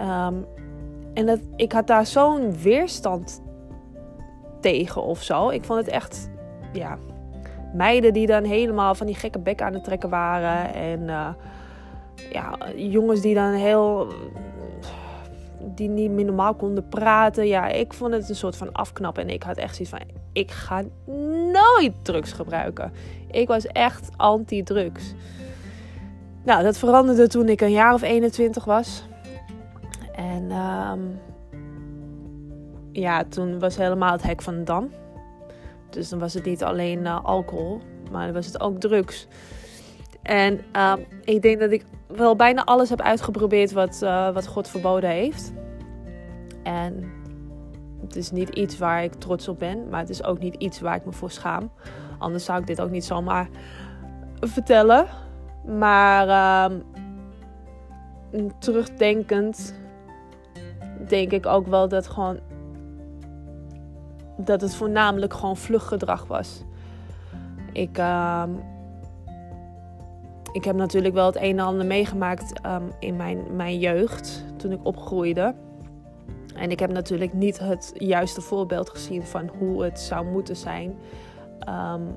Um, 0.00 0.46
en 1.14 1.26
dat, 1.26 1.40
ik 1.56 1.72
had 1.72 1.86
daar 1.86 2.06
zo'n 2.06 2.60
weerstand 2.62 3.42
tegen 4.60 5.02
of 5.02 5.22
zo. 5.22 5.48
Ik 5.48 5.64
vond 5.64 5.78
het 5.78 5.88
echt, 5.88 6.30
ja, 6.72 6.98
meiden 7.72 8.12
die 8.12 8.26
dan 8.26 8.44
helemaal 8.44 8.94
van 8.94 9.06
die 9.06 9.14
gekke 9.14 9.38
bek 9.38 9.62
aan 9.62 9.74
het 9.74 9.84
trekken 9.84 10.10
waren. 10.10 10.74
En 10.74 11.00
uh, 11.00 11.28
ja, 12.32 12.58
jongens 12.76 13.20
die 13.20 13.34
dan 13.34 13.52
heel. 13.52 14.12
die 15.74 15.88
niet 15.88 16.10
meer 16.10 16.24
normaal 16.24 16.54
konden 16.54 16.88
praten. 16.88 17.46
Ja, 17.46 17.66
ik 17.66 17.92
vond 17.92 18.12
het 18.12 18.28
een 18.28 18.34
soort 18.34 18.56
van 18.56 18.72
afknappen. 18.72 19.22
En 19.22 19.30
ik 19.30 19.42
had 19.42 19.56
echt 19.56 19.76
zoiets 19.76 19.94
van: 19.96 20.06
ik 20.32 20.50
ga 20.50 20.82
nooit 21.52 21.92
drugs 22.02 22.32
gebruiken. 22.32 22.92
Ik 23.30 23.48
was 23.48 23.66
echt 23.66 24.08
anti-drugs. 24.16 25.14
Nou, 26.44 26.62
dat 26.62 26.78
veranderde 26.78 27.28
toen 27.28 27.48
ik 27.48 27.60
een 27.60 27.72
jaar 27.72 27.94
of 27.94 28.02
21 28.02 28.64
was. 28.64 29.04
En 30.12 30.50
um, 30.52 31.18
ja, 32.92 33.24
toen 33.24 33.58
was 33.58 33.76
helemaal 33.76 34.12
het 34.12 34.22
hek 34.22 34.42
van 34.42 34.54
de 34.54 34.62
dam. 34.62 34.90
Dus 35.90 36.08
dan 36.08 36.18
was 36.18 36.34
het 36.34 36.44
niet 36.44 36.64
alleen 36.64 37.00
uh, 37.00 37.24
alcohol, 37.24 37.80
maar 38.10 38.24
dan 38.24 38.34
was 38.34 38.46
het 38.46 38.60
ook 38.60 38.80
drugs. 38.80 39.26
En 40.22 40.60
uh, 40.76 40.92
ik 41.24 41.42
denk 41.42 41.60
dat 41.60 41.70
ik 41.70 41.84
wel 42.06 42.36
bijna 42.36 42.64
alles 42.64 42.88
heb 42.88 43.00
uitgeprobeerd 43.00 43.72
wat, 43.72 44.00
uh, 44.02 44.30
wat 44.30 44.46
God 44.46 44.68
verboden 44.68 45.10
heeft. 45.10 45.52
En 46.62 47.12
het 48.00 48.16
is 48.16 48.30
niet 48.30 48.48
iets 48.48 48.78
waar 48.78 49.02
ik 49.02 49.14
trots 49.14 49.48
op 49.48 49.58
ben, 49.58 49.88
maar 49.88 50.00
het 50.00 50.10
is 50.10 50.24
ook 50.24 50.38
niet 50.38 50.54
iets 50.54 50.80
waar 50.80 50.96
ik 50.96 51.04
me 51.04 51.12
voor 51.12 51.30
schaam. 51.30 51.70
Anders 52.18 52.44
zou 52.44 52.60
ik 52.60 52.66
dit 52.66 52.80
ook 52.80 52.90
niet 52.90 53.04
zomaar 53.04 53.48
vertellen. 54.40 55.06
Maar 55.66 56.26
uh, 56.28 56.76
terugdenkend 58.58 59.74
denk 61.08 61.32
ik 61.32 61.46
ook 61.46 61.66
wel 61.66 61.88
dat 61.88 62.06
gewoon 62.06 62.38
dat 64.44 64.60
het 64.60 64.74
voornamelijk 64.74 65.34
gewoon 65.34 65.56
vluchtgedrag 65.56 66.26
was. 66.26 66.64
Ik, 67.72 67.98
uh, 67.98 68.42
ik 70.52 70.64
heb 70.64 70.76
natuurlijk 70.76 71.14
wel 71.14 71.26
het 71.26 71.36
een 71.36 71.58
en 71.58 71.64
ander 71.64 71.86
meegemaakt 71.86 72.66
um, 72.66 72.92
in 72.98 73.16
mijn, 73.16 73.56
mijn 73.56 73.78
jeugd 73.78 74.44
toen 74.56 74.72
ik 74.72 74.80
opgroeide. 74.82 75.54
En 76.54 76.70
ik 76.70 76.78
heb 76.78 76.92
natuurlijk 76.92 77.32
niet 77.32 77.58
het 77.58 77.92
juiste 77.94 78.40
voorbeeld 78.40 78.90
gezien 78.90 79.22
van 79.22 79.50
hoe 79.58 79.82
het 79.84 80.00
zou 80.00 80.26
moeten 80.26 80.56
zijn. 80.56 80.94
Um, 81.68 82.08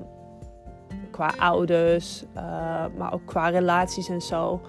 qua 1.10 1.32
ouders, 1.38 2.24
uh, 2.36 2.84
maar 2.96 3.12
ook 3.12 3.26
qua 3.26 3.48
relaties 3.48 4.08
en 4.08 4.20
zo. 4.20 4.60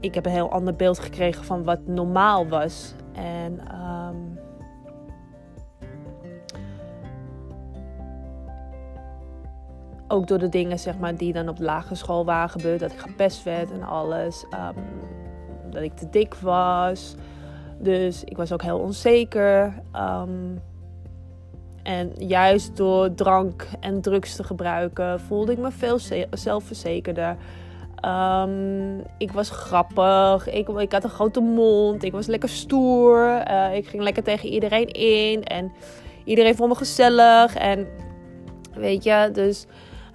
Ik 0.00 0.14
heb 0.14 0.26
een 0.26 0.32
heel 0.32 0.50
ander 0.50 0.76
beeld 0.76 0.98
gekregen 0.98 1.44
van 1.44 1.64
wat 1.64 1.86
normaal 1.86 2.48
was. 2.48 2.94
En 3.12 3.60
ehm, 3.68 4.16
ook 10.08 10.26
door 10.26 10.38
de 10.38 10.48
dingen 10.48 10.78
zeg 10.78 10.98
maar, 10.98 11.16
die 11.16 11.32
dan 11.32 11.48
op 11.48 11.56
de 11.56 11.64
lagere 11.64 11.94
school 11.94 12.24
waren 12.24 12.48
gebeurd. 12.48 12.80
Dat 12.80 12.92
ik 12.92 12.98
gepest 12.98 13.42
werd 13.42 13.70
en 13.70 13.82
alles. 13.82 14.44
Um, 14.50 14.84
dat 15.70 15.82
ik 15.82 15.96
te 15.96 16.10
dik 16.10 16.34
was. 16.34 17.14
Dus 17.78 18.24
ik 18.24 18.36
was 18.36 18.52
ook 18.52 18.62
heel 18.62 18.78
onzeker. 18.78 19.74
Um, 19.96 20.60
en 21.82 22.12
juist 22.18 22.76
door 22.76 23.14
drank 23.14 23.66
en 23.80 24.00
drugs 24.00 24.36
te 24.36 24.44
gebruiken 24.44 25.20
voelde 25.20 25.52
ik 25.52 25.58
me 25.58 25.70
veel 25.70 25.98
zelfverzekerder. 26.30 27.36
Um, 28.04 29.02
ik 29.18 29.32
was 29.32 29.50
grappig. 29.50 30.48
Ik, 30.48 30.68
ik, 30.68 30.92
had 30.92 31.04
een 31.04 31.10
grote 31.10 31.40
mond. 31.40 32.04
Ik 32.04 32.12
was 32.12 32.26
lekker 32.26 32.48
stoer. 32.48 33.42
Uh, 33.50 33.76
ik 33.76 33.86
ging 33.86 34.02
lekker 34.02 34.22
tegen 34.22 34.48
iedereen 34.48 34.88
in. 34.88 35.44
En 35.44 35.72
iedereen 36.24 36.54
vond 36.54 36.68
me 36.68 36.76
gezellig. 36.76 37.54
En 37.54 37.86
weet 38.74 39.04
je, 39.04 39.30
dus 39.32 39.66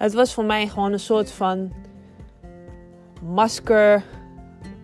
het 0.04 0.14
was 0.14 0.34
voor 0.34 0.46
mij 0.46 0.68
gewoon 0.68 0.92
een 0.92 1.00
soort 1.00 1.32
van 1.32 1.72
masker. 3.22 4.04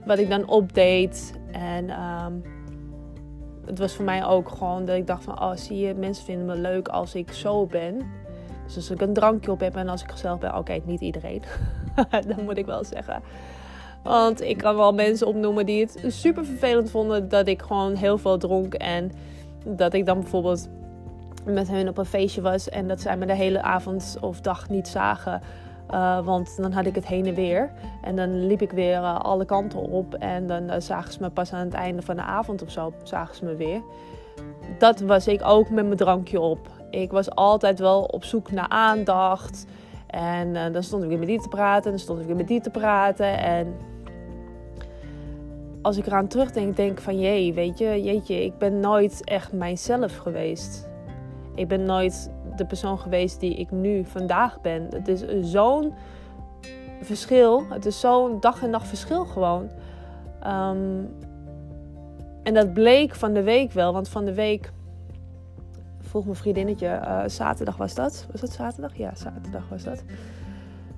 Wat 0.05 0.17
ik 0.17 0.29
dan 0.29 0.47
opdeed. 0.47 1.33
En 1.51 1.89
um, 1.89 2.43
het 3.65 3.79
was 3.79 3.93
voor 3.93 4.05
mij 4.05 4.25
ook 4.25 4.49
gewoon 4.49 4.85
dat 4.85 4.95
ik 4.95 5.07
dacht 5.07 5.23
van... 5.23 5.41
Oh, 5.41 5.55
zie 5.55 5.77
je, 5.77 5.93
mensen 5.93 6.25
vinden 6.25 6.45
me 6.45 6.55
leuk 6.55 6.87
als 6.87 7.15
ik 7.15 7.31
zo 7.31 7.65
ben. 7.65 7.97
Dus 8.65 8.75
als 8.75 8.89
ik 8.89 9.01
een 9.01 9.13
drankje 9.13 9.51
op 9.51 9.59
heb 9.59 9.75
en 9.75 9.89
als 9.89 10.03
ik 10.03 10.11
gezellig 10.11 10.39
ben... 10.39 10.57
Oké, 10.57 10.79
niet 10.85 11.01
iedereen. 11.01 11.41
dat 12.27 12.41
moet 12.41 12.57
ik 12.57 12.65
wel 12.65 12.83
zeggen. 12.83 13.21
Want 14.03 14.41
ik 14.41 14.57
kan 14.57 14.75
wel 14.75 14.93
mensen 14.93 15.27
opnoemen 15.27 15.65
die 15.65 15.81
het 15.81 16.03
super 16.07 16.45
vervelend 16.45 16.91
vonden... 16.91 17.29
dat 17.29 17.47
ik 17.47 17.61
gewoon 17.61 17.95
heel 17.95 18.17
veel 18.17 18.37
dronk. 18.37 18.73
En 18.73 19.11
dat 19.65 19.93
ik 19.93 20.05
dan 20.05 20.19
bijvoorbeeld 20.19 20.69
met 21.45 21.67
hen 21.67 21.87
op 21.87 21.97
een 21.97 22.05
feestje 22.05 22.41
was... 22.41 22.69
en 22.69 22.87
dat 22.87 23.01
zij 23.01 23.17
me 23.17 23.25
de 23.25 23.35
hele 23.35 23.61
avond 23.61 24.17
of 24.21 24.41
dag 24.41 24.69
niet 24.69 24.87
zagen... 24.87 25.41
Uh, 25.93 26.25
want 26.25 26.57
dan 26.57 26.71
had 26.71 26.85
ik 26.85 26.95
het 26.95 27.07
heen 27.07 27.25
en 27.25 27.33
weer. 27.33 27.71
En 28.01 28.15
dan 28.15 28.45
liep 28.47 28.61
ik 28.61 28.71
weer 28.71 28.97
uh, 28.97 29.19
alle 29.19 29.45
kanten 29.45 29.79
op. 29.79 30.13
En 30.13 30.47
dan 30.47 30.63
uh, 30.63 30.73
zagen 30.77 31.13
ze 31.13 31.21
me 31.21 31.29
pas 31.29 31.53
aan 31.53 31.65
het 31.65 31.73
einde 31.73 32.01
van 32.01 32.15
de 32.15 32.21
avond 32.21 32.61
of 32.61 32.71
zo. 32.71 32.93
Zagen 33.03 33.35
ze 33.35 33.45
me 33.45 33.55
weer. 33.55 33.81
Dat 34.77 34.99
was 34.99 35.27
ik 35.27 35.41
ook 35.43 35.69
met 35.69 35.85
mijn 35.85 35.97
drankje 35.97 36.39
op. 36.39 36.67
Ik 36.89 37.11
was 37.11 37.29
altijd 37.29 37.79
wel 37.79 38.03
op 38.03 38.23
zoek 38.23 38.51
naar 38.51 38.67
aandacht. 38.67 39.65
En 40.07 40.73
dan 40.73 40.83
stond 40.83 41.03
ik 41.03 41.09
weer 41.09 41.19
met 41.19 41.27
die 41.27 41.41
te 41.41 41.47
praten. 41.47 41.83
En 41.83 41.91
dan 41.91 41.99
stond 41.99 42.19
ik 42.19 42.25
weer 42.25 42.35
met 42.35 42.47
die 42.47 42.61
te 42.61 42.69
praten. 42.69 43.37
En 43.37 43.75
als 45.81 45.97
ik 45.97 46.05
eraan 46.05 46.27
terugdenk, 46.27 46.75
denk 46.75 46.91
ik 46.91 46.99
van... 46.99 47.19
Jee, 47.19 47.53
weet 47.53 47.77
je, 47.77 48.03
jeetje, 48.03 48.43
ik 48.45 48.57
ben 48.57 48.79
nooit 48.79 49.23
echt 49.23 49.51
mijzelf 49.51 50.17
geweest. 50.17 50.88
Ik 51.55 51.67
ben 51.67 51.83
nooit 51.83 52.31
de 52.55 52.65
persoon 52.65 52.99
geweest 52.99 53.39
die 53.39 53.55
ik 53.55 53.71
nu 53.71 54.05
vandaag 54.05 54.61
ben. 54.61 54.87
Het 54.89 55.07
is 55.07 55.51
zo'n 55.51 55.93
verschil. 57.01 57.63
Het 57.69 57.85
is 57.85 57.99
zo'n 57.99 58.39
dag 58.39 58.63
en 58.63 58.69
nacht 58.69 58.87
verschil 58.87 59.25
gewoon. 59.25 59.69
Ehm, 60.41 61.03
en 62.43 62.53
dat 62.53 62.73
bleek 62.73 63.15
van 63.15 63.33
de 63.33 63.43
week 63.43 63.71
wel. 63.71 63.93
Want 63.93 64.09
van 64.09 64.25
de 64.25 64.33
week 64.33 64.71
vroeg 65.99 66.23
mijn 66.23 66.35
vriendinnetje, 66.35 66.87
uh, 66.87 67.21
zaterdag 67.25 67.77
was 67.77 67.95
dat. 67.95 68.27
Was 68.31 68.41
dat 68.41 68.51
zaterdag? 68.51 68.95
Ja, 68.95 69.11
zaterdag 69.15 69.63
was 69.69 69.83
dat. 69.83 70.03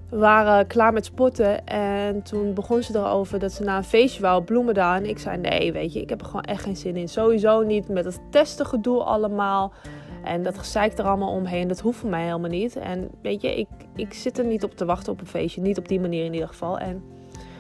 We 0.10 0.18
waren 0.18 0.68
klaar 0.68 0.94
met 0.94 1.06
sporten 1.06 1.66
en 1.66 2.22
toen 2.22 2.54
begon 2.54 2.84
ze 2.84 2.98
erover 2.98 3.40
dat 3.40 3.52
ze 3.52 3.64
naar 3.64 3.78
een 3.78 3.84
feestje 3.84 4.22
wou 4.22 4.44
bloemen 4.44 4.76
En 4.76 5.06
ik 5.06 5.20
zei 5.20 5.38
nee, 5.38 5.72
weet 5.72 5.94
je, 5.94 6.02
ik 6.02 6.10
heb 6.10 6.20
er 6.20 6.26
gewoon 6.26 6.42
echt 6.42 6.64
geen 6.64 6.76
zin 6.76 6.96
in. 6.96 7.10
Sowieso 7.10 7.62
niet 7.62 7.88
met 7.88 8.06
het 8.06 8.20
testengedoe 8.30 9.04
allemaal. 9.04 9.74
En 10.24 10.44
dat 10.44 10.58
gezeik 10.58 10.98
er 10.98 11.06
allemaal 11.06 11.34
omheen, 11.34 11.68
dat 11.68 11.80
hoeft 11.80 12.00
voor 12.00 12.10
mij 12.10 12.26
helemaal 12.26 12.50
niet. 12.50 12.76
En 12.76 13.10
weet 13.22 13.42
je, 13.42 13.58
ik, 13.58 13.68
ik 13.96 14.14
zit 14.14 14.38
er 14.38 14.46
niet 14.46 14.64
op 14.64 14.76
te 14.76 14.86
wachten 14.86 15.14
op 15.14 15.22
een 15.22 15.28
feestje. 15.28 15.62
Niet 15.62 15.78
op 15.78 15.88
die 15.88 16.00
manier 16.00 16.26
in 16.26 16.34
ieder 16.34 16.48
geval. 16.48 16.80
En 16.80 17.04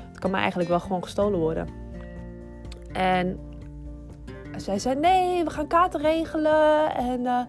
het 0.09 0.19
kan 0.19 0.31
me 0.31 0.37
eigenlijk 0.37 0.69
wel 0.69 0.79
gewoon 0.79 1.03
gestolen 1.03 1.39
worden. 1.39 1.67
En 2.93 3.39
zij 4.57 4.79
zei, 4.79 4.95
nee, 4.95 5.43
we 5.43 5.49
gaan 5.49 5.67
kaarten 5.67 6.01
regelen. 6.01 6.95
En 6.95 7.21
uh, 7.21 7.39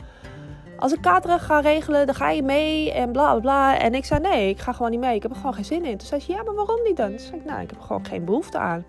als 0.78 0.92
ik 0.92 1.00
kaarten 1.00 1.40
ga 1.40 1.60
regelen, 1.60 2.06
dan 2.06 2.14
ga 2.14 2.30
je 2.30 2.42
mee 2.42 2.92
en 2.92 3.12
bla 3.12 3.30
bla 3.30 3.40
bla. 3.40 3.78
En 3.78 3.94
ik 3.94 4.04
zei, 4.04 4.20
nee, 4.20 4.48
ik 4.48 4.58
ga 4.58 4.72
gewoon 4.72 4.90
niet 4.90 5.00
mee. 5.00 5.14
Ik 5.14 5.22
heb 5.22 5.30
er 5.30 5.36
gewoon 5.36 5.54
geen 5.54 5.64
zin 5.64 5.84
in. 5.84 5.96
Toen 5.96 6.06
zei 6.06 6.20
ze, 6.20 6.32
ja, 6.32 6.42
maar 6.42 6.54
waarom 6.54 6.82
niet 6.84 6.96
dan? 6.96 7.08
Toen 7.08 7.18
zei 7.18 7.36
ik, 7.36 7.44
nou, 7.44 7.60
ik 7.60 7.70
heb 7.70 7.78
er 7.78 7.84
gewoon 7.84 8.06
geen 8.06 8.24
behoefte 8.24 8.58
aan. 8.58 8.84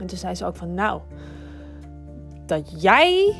En 0.00 0.06
toen 0.06 0.18
zei 0.18 0.34
ze 0.34 0.46
ook 0.46 0.56
van, 0.56 0.74
nou, 0.74 1.00
dat 2.46 2.82
jij 2.82 3.34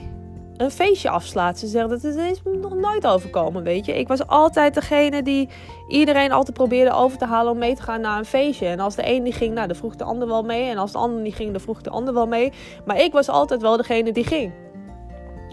een 0.56 0.70
feestje 0.70 1.10
afslaat. 1.10 1.58
Ze 1.58 1.66
zegt 1.66 1.88
dat 1.88 2.02
het 2.02 2.16
is 2.16 2.42
nog 2.60 2.74
nooit 2.74 3.06
overkomen, 3.06 3.62
weet 3.62 3.86
je. 3.86 3.98
Ik 3.98 4.08
was 4.08 4.26
altijd 4.26 4.74
degene 4.74 5.22
die 5.22 5.48
iedereen 5.88 6.32
altijd 6.32 6.56
probeerde 6.56 6.92
over 6.92 7.18
te 7.18 7.24
halen 7.24 7.52
om 7.52 7.58
mee 7.58 7.74
te 7.74 7.82
gaan 7.82 8.00
naar 8.00 8.18
een 8.18 8.24
feestje. 8.24 8.66
En 8.66 8.80
als 8.80 8.94
de 8.94 9.10
een 9.10 9.22
niet 9.22 9.34
ging, 9.34 9.54
nou, 9.54 9.66
dan 9.66 9.76
vroeg 9.76 9.96
de 9.96 10.04
ander 10.04 10.28
wel 10.28 10.42
mee. 10.42 10.70
En 10.70 10.78
als 10.78 10.92
de 10.92 10.98
ander 10.98 11.20
niet 11.20 11.34
ging, 11.34 11.50
dan 11.50 11.60
vroeg 11.60 11.80
de 11.80 11.90
ander 11.90 12.14
wel 12.14 12.26
mee. 12.26 12.52
Maar 12.84 13.00
ik 13.00 13.12
was 13.12 13.28
altijd 13.28 13.60
wel 13.60 13.76
degene 13.76 14.12
die 14.12 14.24
ging. 14.24 14.52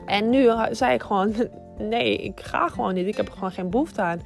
En 0.05 0.29
nu 0.29 0.49
zei 0.71 0.93
ik 0.93 1.01
gewoon, 1.01 1.33
nee, 1.77 2.17
ik 2.17 2.39
ga 2.39 2.67
gewoon 2.67 2.93
niet. 2.93 3.07
Ik 3.07 3.17
heb 3.17 3.27
er 3.27 3.33
gewoon 3.33 3.51
geen 3.51 3.69
behoefte 3.69 4.01
aan. 4.01 4.21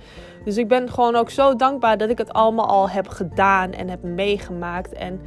Dus 0.46 0.58
ik 0.58 0.67
ben 0.67 0.89
gewoon 0.89 1.15
ook 1.15 1.29
zo 1.29 1.55
dankbaar 1.55 1.98
dat 1.98 2.10
ik 2.10 2.17
het 2.17 2.34
allemaal 2.34 2.67
al 2.67 2.89
heb 2.89 3.08
gedaan 3.08 3.72
en 3.72 3.89
heb 3.89 4.03
meegemaakt. 4.03 4.94
En 4.94 5.22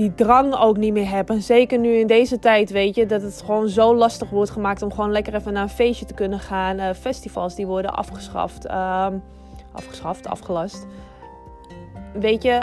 die 0.00 0.14
drang 0.14 0.54
ook 0.54 0.76
niet 0.76 0.92
meer 0.92 1.08
hebben. 1.08 1.42
Zeker 1.42 1.78
nu 1.78 1.92
in 1.92 2.06
deze 2.06 2.38
tijd, 2.38 2.70
weet 2.70 2.94
je, 2.94 3.06
dat 3.06 3.22
het 3.22 3.42
gewoon 3.44 3.68
zo 3.68 3.94
lastig 3.94 4.30
wordt 4.30 4.50
gemaakt 4.50 4.82
om 4.82 4.92
gewoon 4.92 5.12
lekker 5.12 5.34
even 5.34 5.52
naar 5.52 5.62
een 5.62 5.68
feestje 5.68 6.04
te 6.04 6.14
kunnen 6.14 6.38
gaan. 6.38 6.78
Uh, 6.78 6.90
festivals 6.90 7.54
die 7.54 7.66
worden 7.66 7.94
afgeschaft, 7.94 8.66
uh, 8.66 9.06
afgeschaft, 9.72 10.26
afgelast. 10.26 10.86
Weet 12.12 12.42
je, 12.42 12.62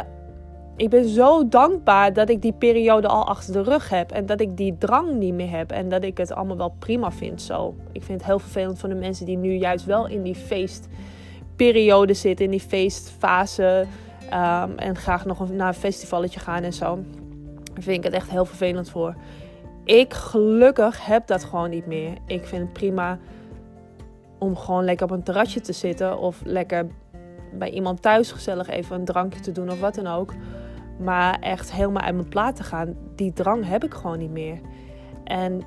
ik 0.76 0.90
ben 0.90 1.08
zo 1.10 1.48
dankbaar 1.48 2.14
dat 2.14 2.30
ik 2.30 2.42
die 2.42 2.54
periode 2.54 3.08
al 3.08 3.28
achter 3.28 3.54
de 3.54 3.62
rug 3.62 3.90
heb. 3.90 4.12
En 4.12 4.26
dat 4.26 4.42
ik 4.42 4.58
die 4.58 4.78
drang 4.78 5.14
niet 5.14 5.34
meer 5.34 5.52
heb. 5.52 5.72
En 5.72 5.90
dat 5.90 6.04
ik 6.04 6.18
het 6.18 6.34
allemaal 6.34 6.58
wel 6.58 6.74
prima 6.80 7.12
vind 7.12 7.42
zo. 7.42 7.76
Ik 7.92 8.04
vind 8.04 8.18
het 8.20 8.28
heel 8.28 8.40
vervelend 8.40 8.80
van 8.80 8.90
de 8.90 8.96
mensen 8.96 9.26
die 9.26 9.38
nu 9.38 9.54
juist 9.54 9.86
wel 9.86 10.08
in 10.08 10.24
die 10.24 10.36
feestperiode 10.36 12.14
zitten. 12.14 12.46
In 12.46 12.52
die 12.52 12.60
feestfase. 12.60 13.86
Um, 14.26 14.78
en 14.78 14.96
graag 14.96 15.26
nog 15.26 15.50
naar 15.50 15.68
een 15.68 15.74
festivalletje 15.74 16.40
gaan 16.40 16.64
en 16.64 16.74
zo 16.74 17.00
vind 17.84 17.98
ik 17.98 18.04
het 18.04 18.14
echt 18.14 18.30
heel 18.30 18.46
vervelend 18.46 18.90
voor. 18.90 19.16
Ik 19.84 20.14
gelukkig 20.14 21.06
heb 21.06 21.28
dat 21.28 21.44
gewoon 21.44 21.70
niet 21.70 21.86
meer. 21.86 22.18
Ik 22.26 22.46
vind 22.46 22.62
het 22.62 22.74
prima 22.74 23.20
om 24.38 24.56
gewoon 24.56 24.84
lekker 24.84 25.06
op 25.06 25.12
een 25.12 25.24
terrasje 25.24 25.62
te 25.62 25.74
zitten 25.74 26.20
of 26.20 26.42
lekker 26.44 26.88
bij 27.54 27.70
iemand 27.70 28.02
thuis 28.02 28.32
gezellig 28.32 28.68
even 28.68 28.96
een 28.96 29.06
drankje 29.06 29.40
te 29.40 29.52
doen 29.52 29.72
of 29.72 29.80
wat 29.80 29.96
dan 29.96 30.08
ook. 30.08 30.34
Maar 31.00 31.40
echt 31.40 31.72
helemaal 31.72 32.04
uit 32.04 32.16
mijn 32.16 32.30
plaat 32.30 32.56
te 32.56 32.64
gaan, 32.64 32.96
die 33.16 33.34
drang 33.34 33.68
heb 33.68 33.84
ik 33.84 33.94
gewoon 33.94 34.18
niet 34.18 34.32
meer. 34.32 34.60
En 35.24 35.62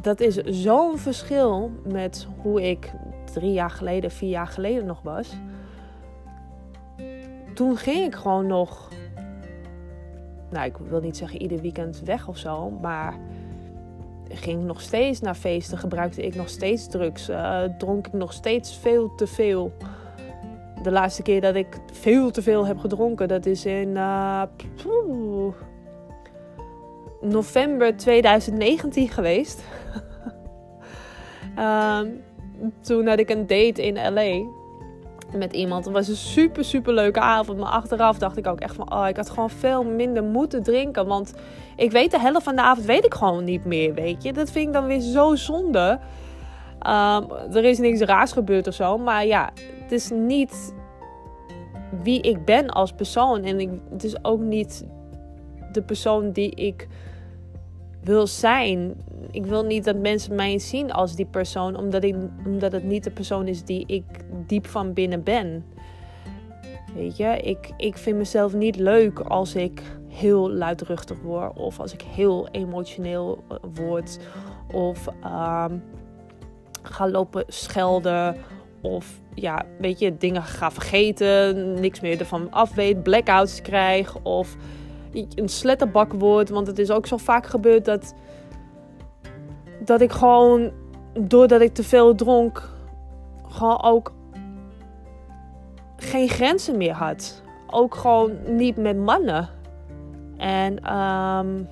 dat 0.00 0.20
is 0.20 0.34
zo'n 0.34 0.98
verschil 0.98 1.70
met 1.84 2.26
hoe 2.42 2.70
ik 2.70 2.92
drie 3.32 3.52
jaar 3.52 3.70
geleden, 3.70 4.10
vier 4.10 4.28
jaar 4.28 4.46
geleden 4.46 4.86
nog 4.86 5.02
was. 5.02 5.36
Toen 7.54 7.76
ging 7.76 8.04
ik 8.04 8.14
gewoon 8.14 8.46
nog 8.46 8.88
nou, 10.50 10.66
ik 10.66 10.76
wil 10.76 11.00
niet 11.00 11.16
zeggen 11.16 11.42
ieder 11.42 11.60
weekend 11.60 12.00
weg 12.04 12.28
of 12.28 12.36
zo, 12.36 12.70
maar 12.70 13.14
ging 14.28 14.64
nog 14.64 14.80
steeds 14.80 15.20
naar 15.20 15.34
feesten, 15.34 15.78
gebruikte 15.78 16.22
ik 16.22 16.34
nog 16.34 16.48
steeds 16.48 16.88
drugs, 16.88 17.28
uh, 17.28 17.62
dronk 17.78 18.06
ik 18.06 18.12
nog 18.12 18.32
steeds 18.32 18.76
veel 18.76 19.14
te 19.14 19.26
veel. 19.26 19.72
De 20.82 20.90
laatste 20.90 21.22
keer 21.22 21.40
dat 21.40 21.54
ik 21.54 21.78
veel 21.92 22.30
te 22.30 22.42
veel 22.42 22.66
heb 22.66 22.78
gedronken, 22.78 23.28
dat 23.28 23.46
is 23.46 23.64
in 23.64 23.88
uh, 23.88 24.42
november 27.20 27.96
2019 27.96 29.08
geweest. 29.08 29.64
uh, 31.58 32.00
toen 32.86 33.06
had 33.06 33.18
ik 33.18 33.30
een 33.30 33.46
date 33.46 33.86
in 33.86 34.12
LA 34.12 34.44
met 35.32 35.52
iemand. 35.52 35.84
Het 35.84 35.94
was 35.94 36.08
een 36.08 36.16
super, 36.16 36.64
super 36.64 36.92
leuke 36.92 37.20
avond. 37.20 37.58
Maar 37.58 37.68
achteraf 37.68 38.18
dacht 38.18 38.36
ik 38.36 38.46
ook 38.46 38.60
echt 38.60 38.74
van, 38.74 38.92
oh, 38.92 39.08
ik 39.08 39.16
had 39.16 39.30
gewoon 39.30 39.50
veel 39.50 39.84
minder 39.84 40.24
moeten 40.24 40.62
drinken. 40.62 41.06
Want 41.06 41.34
ik 41.76 41.90
weet 41.90 42.10
de 42.10 42.20
helft 42.20 42.42
van 42.42 42.56
de 42.56 42.62
avond 42.62 42.86
weet 42.86 43.04
ik 43.04 43.14
gewoon 43.14 43.44
niet 43.44 43.64
meer, 43.64 43.94
weet 43.94 44.22
je. 44.22 44.32
Dat 44.32 44.50
vind 44.50 44.66
ik 44.66 44.72
dan 44.72 44.86
weer 44.86 45.00
zo 45.00 45.34
zonde. 45.34 45.98
Um, 46.86 47.30
er 47.54 47.64
is 47.64 47.78
niks 47.78 48.00
raars 48.00 48.32
gebeurd 48.32 48.66
of 48.66 48.74
zo. 48.74 48.98
Maar 48.98 49.26
ja, 49.26 49.50
het 49.82 49.92
is 49.92 50.10
niet 50.10 50.74
wie 52.02 52.20
ik 52.20 52.44
ben 52.44 52.68
als 52.68 52.92
persoon. 52.92 53.44
En 53.44 53.60
ik, 53.60 53.70
het 53.90 54.04
is 54.04 54.24
ook 54.24 54.40
niet 54.40 54.84
de 55.72 55.82
persoon 55.82 56.30
die 56.30 56.50
ik 56.50 56.88
wil 58.02 58.26
zijn. 58.26 58.94
Ik 59.30 59.46
wil 59.46 59.64
niet 59.64 59.84
dat 59.84 59.96
mensen 59.96 60.34
mij 60.34 60.58
zien 60.58 60.92
als 60.92 61.14
die 61.14 61.26
persoon, 61.26 61.76
omdat, 61.76 62.04
ik, 62.04 62.14
omdat 62.46 62.72
het 62.72 62.84
niet 62.84 63.04
de 63.04 63.10
persoon 63.10 63.46
is 63.46 63.64
die 63.64 63.84
ik 63.86 64.04
diep 64.46 64.66
van 64.66 64.92
binnen 64.92 65.22
ben. 65.22 65.64
Weet 66.94 67.16
je, 67.16 67.38
ik, 67.42 67.70
ik 67.76 67.96
vind 67.96 68.16
mezelf 68.16 68.54
niet 68.54 68.76
leuk 68.76 69.20
als 69.20 69.54
ik 69.54 69.82
heel 70.08 70.50
luidruchtig 70.50 71.20
word. 71.22 71.58
Of 71.58 71.80
als 71.80 71.92
ik 71.92 72.02
heel 72.02 72.48
emotioneel 72.50 73.44
eh, 73.48 73.56
word. 73.74 74.18
Of 74.72 75.06
um, 75.06 75.82
ga 76.82 77.08
lopen 77.08 77.44
schelden. 77.46 78.36
Of 78.80 79.20
ja, 79.34 79.64
weet 79.78 79.98
je, 79.98 80.16
dingen 80.16 80.42
ga 80.42 80.70
vergeten. 80.70 81.74
Niks 81.80 82.00
meer 82.00 82.18
ervan 82.18 82.50
af 82.50 82.74
weet. 82.74 83.02
Blackouts 83.02 83.62
krijg. 83.62 84.16
Of 84.22 84.56
een 85.12 85.48
sletterbak 85.48 86.12
word. 86.12 86.48
Want 86.48 86.66
het 86.66 86.78
is 86.78 86.90
ook 86.90 87.06
zo 87.06 87.16
vaak 87.16 87.46
gebeurd 87.46 87.84
dat. 87.84 88.14
Dat 89.86 90.00
ik 90.00 90.12
gewoon. 90.12 90.70
Doordat 91.20 91.60
ik 91.60 91.74
te 91.74 91.82
veel 91.82 92.14
dronk. 92.14 92.68
Gewoon 93.48 93.82
ook. 93.82 94.12
Geen 95.96 96.28
grenzen 96.28 96.76
meer 96.76 96.92
had. 96.92 97.42
Ook 97.66 97.94
gewoon 97.94 98.32
niet 98.46 98.76
met 98.76 98.96
mannen. 98.96 99.48
En 100.36 100.96
um, 100.96 101.68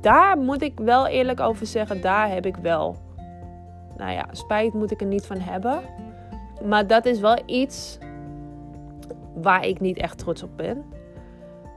daar 0.00 0.38
moet 0.38 0.62
ik 0.62 0.80
wel 0.80 1.06
eerlijk 1.06 1.40
over 1.40 1.66
zeggen, 1.66 2.00
daar 2.00 2.30
heb 2.30 2.46
ik 2.46 2.56
wel, 2.56 2.96
nou 3.96 4.12
ja, 4.12 4.26
spijt 4.30 4.72
moet 4.72 4.90
ik 4.90 5.00
er 5.00 5.06
niet 5.06 5.26
van 5.26 5.38
hebben. 5.38 5.80
Maar 6.64 6.86
dat 6.86 7.04
is 7.04 7.20
wel 7.20 7.38
iets 7.46 7.98
waar 9.34 9.66
ik 9.66 9.80
niet 9.80 9.96
echt 9.96 10.18
trots 10.18 10.42
op 10.42 10.50
ben. 10.56 10.84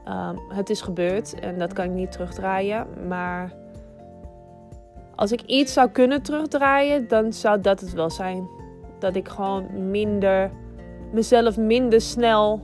Um, 0.08 0.39
het 0.53 0.70
is 0.70 0.82
gebeurd 0.82 1.39
en 1.39 1.58
dat 1.58 1.74
kan 1.74 1.86
ik 1.86 1.91
niet 1.91 2.12
terugdraaien. 2.12 2.88
Maar 3.08 3.53
als 5.21 5.31
ik 5.31 5.41
iets 5.41 5.73
zou 5.73 5.89
kunnen 5.89 6.21
terugdraaien, 6.21 7.07
dan 7.07 7.33
zou 7.33 7.61
dat 7.61 7.79
het 7.79 7.93
wel 7.93 8.09
zijn. 8.09 8.49
Dat 8.99 9.15
ik 9.15 9.27
gewoon 9.27 9.89
minder, 9.91 10.51
mezelf 11.11 11.57
minder 11.57 12.01
snel 12.01 12.61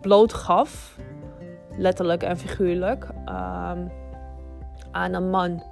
bloot 0.00 0.32
gaf, 0.32 0.98
letterlijk 1.76 2.22
en 2.22 2.38
figuurlijk, 2.38 3.04
um, 3.04 3.90
aan 4.90 5.12
een 5.12 5.30
man. 5.30 5.62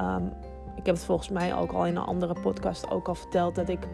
Um, 0.00 0.32
ik 0.76 0.86
heb 0.86 0.94
het 0.94 1.04
volgens 1.04 1.28
mij 1.28 1.56
ook 1.56 1.72
al 1.72 1.86
in 1.86 1.96
een 1.96 2.06
andere 2.06 2.36
podcast 2.42 2.90
ook 2.90 3.08
al 3.08 3.14
verteld 3.14 3.54
dat 3.54 3.68
ik 3.68 3.88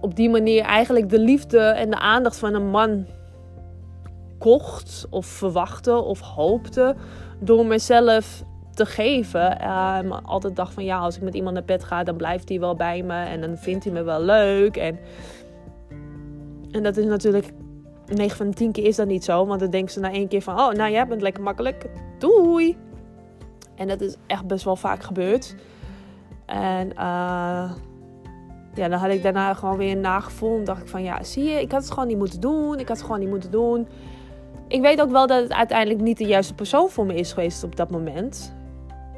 op 0.00 0.16
die 0.16 0.30
manier 0.30 0.64
eigenlijk 0.64 1.08
de 1.08 1.18
liefde 1.18 1.60
en 1.60 1.90
de 1.90 1.98
aandacht 1.98 2.38
van 2.38 2.54
een 2.54 2.70
man 2.70 3.06
kocht 4.38 5.06
of 5.10 5.26
verwachtte 5.26 5.94
of 5.94 6.20
hoopte 6.20 6.96
door 7.42 7.66
mezelf 7.66 8.44
te 8.74 8.86
geven. 8.86 9.70
Um, 9.70 10.12
altijd 10.12 10.56
dacht 10.56 10.74
van 10.74 10.84
ja, 10.84 10.98
als 10.98 11.16
ik 11.16 11.22
met 11.22 11.34
iemand 11.34 11.54
naar 11.54 11.64
bed 11.64 11.84
ga, 11.84 12.02
dan 12.02 12.16
blijft 12.16 12.48
hij 12.48 12.60
wel 12.60 12.74
bij 12.74 13.02
me 13.02 13.24
en 13.24 13.40
dan 13.40 13.56
vindt 13.56 13.84
hij 13.84 13.92
me 13.92 14.02
wel 14.02 14.22
leuk. 14.22 14.76
En, 14.76 14.98
en 16.70 16.82
dat 16.82 16.96
is 16.96 17.04
natuurlijk 17.04 17.52
9 18.06 18.36
van 18.36 18.50
de 18.50 18.56
10 18.56 18.72
keer 18.72 18.84
is 18.84 18.96
dat 18.96 19.06
niet 19.06 19.24
zo. 19.24 19.46
Want 19.46 19.60
dan 19.60 19.70
denken 19.70 19.92
ze 19.92 20.00
na 20.00 20.10
één 20.10 20.28
keer 20.28 20.42
van... 20.42 20.58
Oh, 20.58 20.72
nou 20.72 20.90
jij 20.90 21.06
bent 21.06 21.22
lekker 21.22 21.42
makkelijk. 21.42 21.86
Doei! 22.18 22.76
En 23.74 23.88
dat 23.88 24.00
is 24.00 24.16
echt 24.26 24.46
best 24.46 24.64
wel 24.64 24.76
vaak 24.76 25.02
gebeurd. 25.02 25.54
En 26.46 26.88
uh, 26.88 27.72
ja, 28.74 28.88
dan 28.88 28.92
had 28.92 29.10
ik 29.10 29.22
daarna 29.22 29.54
gewoon 29.54 29.76
weer 29.76 29.92
een 29.92 30.00
nagevoel. 30.00 30.58
En 30.58 30.64
dacht 30.64 30.82
ik 30.82 30.88
van... 30.88 31.02
Ja, 31.02 31.22
zie 31.22 31.44
je, 31.44 31.60
ik 31.60 31.72
had 31.72 31.82
het 31.82 31.92
gewoon 31.92 32.08
niet 32.08 32.18
moeten 32.18 32.40
doen. 32.40 32.78
Ik 32.78 32.88
had 32.88 32.96
het 32.96 33.06
gewoon 33.06 33.20
niet 33.20 33.28
moeten 33.28 33.50
doen. 33.50 33.88
Ik 34.72 34.80
weet 34.80 35.00
ook 35.00 35.10
wel 35.10 35.26
dat 35.26 35.42
het 35.42 35.52
uiteindelijk 35.52 36.00
niet 36.00 36.18
de 36.18 36.24
juiste 36.24 36.54
persoon 36.54 36.88
voor 36.88 37.06
me 37.06 37.14
is 37.14 37.32
geweest 37.32 37.64
op 37.64 37.76
dat 37.76 37.90
moment. 37.90 38.54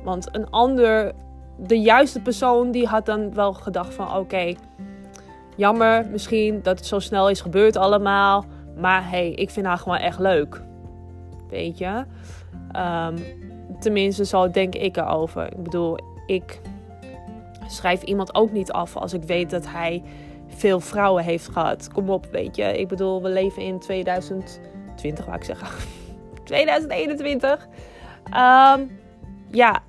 Want 0.03 0.29
een 0.33 0.51
ander... 0.51 1.13
De 1.57 1.81
juiste 1.81 2.21
persoon 2.21 2.71
die 2.71 2.87
had 2.87 3.07
dan 3.07 3.35
wel 3.35 3.53
gedacht 3.53 3.95
van... 3.95 4.17
Oké, 4.17 4.55
jammer 5.57 6.07
misschien 6.11 6.63
dat 6.63 6.79
het 6.79 6.87
zo 6.87 6.99
snel 6.99 7.29
is 7.29 7.41
gebeurd 7.41 7.77
allemaal. 7.77 8.45
Maar 8.77 9.11
hey, 9.11 9.31
ik 9.31 9.51
vind 9.51 9.67
haar 9.67 9.79
gewoon 9.79 9.99
echt 9.99 10.19
leuk. 10.19 10.63
Weet 11.49 11.79
je? 11.79 12.05
Um, 12.77 13.17
tenminste, 13.81 14.25
zo 14.25 14.51
denk 14.51 14.75
ik 14.75 14.97
erover. 14.97 15.53
Ik 15.53 15.63
bedoel, 15.63 15.99
ik 16.27 16.61
schrijf 17.67 18.03
iemand 18.03 18.35
ook 18.35 18.53
niet 18.53 18.73
af 18.73 18.97
als 18.97 19.13
ik 19.13 19.23
weet 19.23 19.51
dat 19.51 19.67
hij 19.67 20.03
veel 20.47 20.81
vrouwen 20.81 21.25
heeft 21.25 21.49
gehad. 21.49 21.89
Kom 21.93 22.11
op, 22.11 22.27
weet 22.31 22.57
je. 22.57 22.79
Ik 22.79 22.89
bedoel, 22.89 23.23
we 23.23 23.29
leven 23.29 23.63
in 23.63 23.79
2020, 25.05 25.25
wou 25.25 25.37
ik 25.37 25.45
zeggen. 25.45 25.69
2021. 26.45 27.69
Um, 28.27 28.99
ja. 29.51 29.83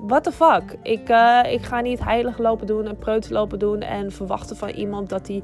What 0.00 0.24
the 0.24 0.32
fuck? 0.32 0.76
Ik, 0.82 1.08
uh, 1.08 1.40
ik 1.46 1.62
ga 1.62 1.80
niet 1.80 2.04
heilig 2.04 2.38
lopen 2.38 2.66
doen 2.66 2.86
en 2.86 2.98
preuts 2.98 3.28
lopen 3.28 3.58
doen 3.58 3.80
en 3.80 4.12
verwachten 4.12 4.56
van 4.56 4.68
iemand 4.68 5.08
dat 5.08 5.28
hij 5.28 5.42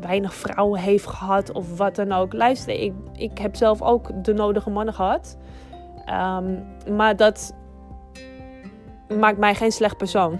weinig 0.00 0.34
vrouwen 0.34 0.80
heeft 0.80 1.06
gehad 1.06 1.52
of 1.52 1.76
wat 1.76 1.96
dan 1.96 2.12
ook. 2.12 2.32
Luister, 2.32 2.74
ik, 2.74 2.92
ik 3.16 3.38
heb 3.38 3.56
zelf 3.56 3.82
ook 3.82 4.24
de 4.24 4.32
nodige 4.32 4.70
mannen 4.70 4.94
gehad. 4.94 5.36
Um, 6.06 6.66
maar 6.96 7.16
dat 7.16 7.54
maakt 9.18 9.38
mij 9.38 9.54
geen 9.54 9.72
slecht 9.72 9.96
persoon. 9.96 10.38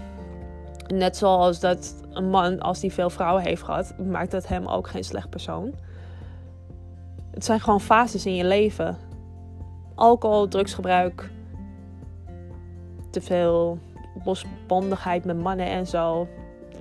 Net 0.87 1.17
zoals 1.17 1.61
dat 1.61 2.03
een 2.11 2.31
man, 2.31 2.61
als 2.61 2.81
die 2.81 2.93
veel 2.93 3.11
vrouwen 3.11 3.43
heeft 3.43 3.63
gehad, 3.63 3.95
maakt 3.99 4.31
dat 4.31 4.49
hem 4.49 4.67
ook 4.67 4.89
geen 4.89 5.05
slecht 5.05 5.31
persoon. 5.31 5.75
Het 7.39 7.47
zijn 7.47 7.61
gewoon 7.61 7.81
fases 7.81 8.27
in 8.27 8.35
je 8.35 8.45
leven. 8.45 8.97
Alcohol, 9.95 10.49
drugsgebruik, 10.49 11.31
te 13.11 13.21
veel 13.21 13.79
losbandigheid 14.25 15.25
met 15.25 15.43
mannen 15.43 15.67
en 15.67 15.87
zo. 15.87 16.29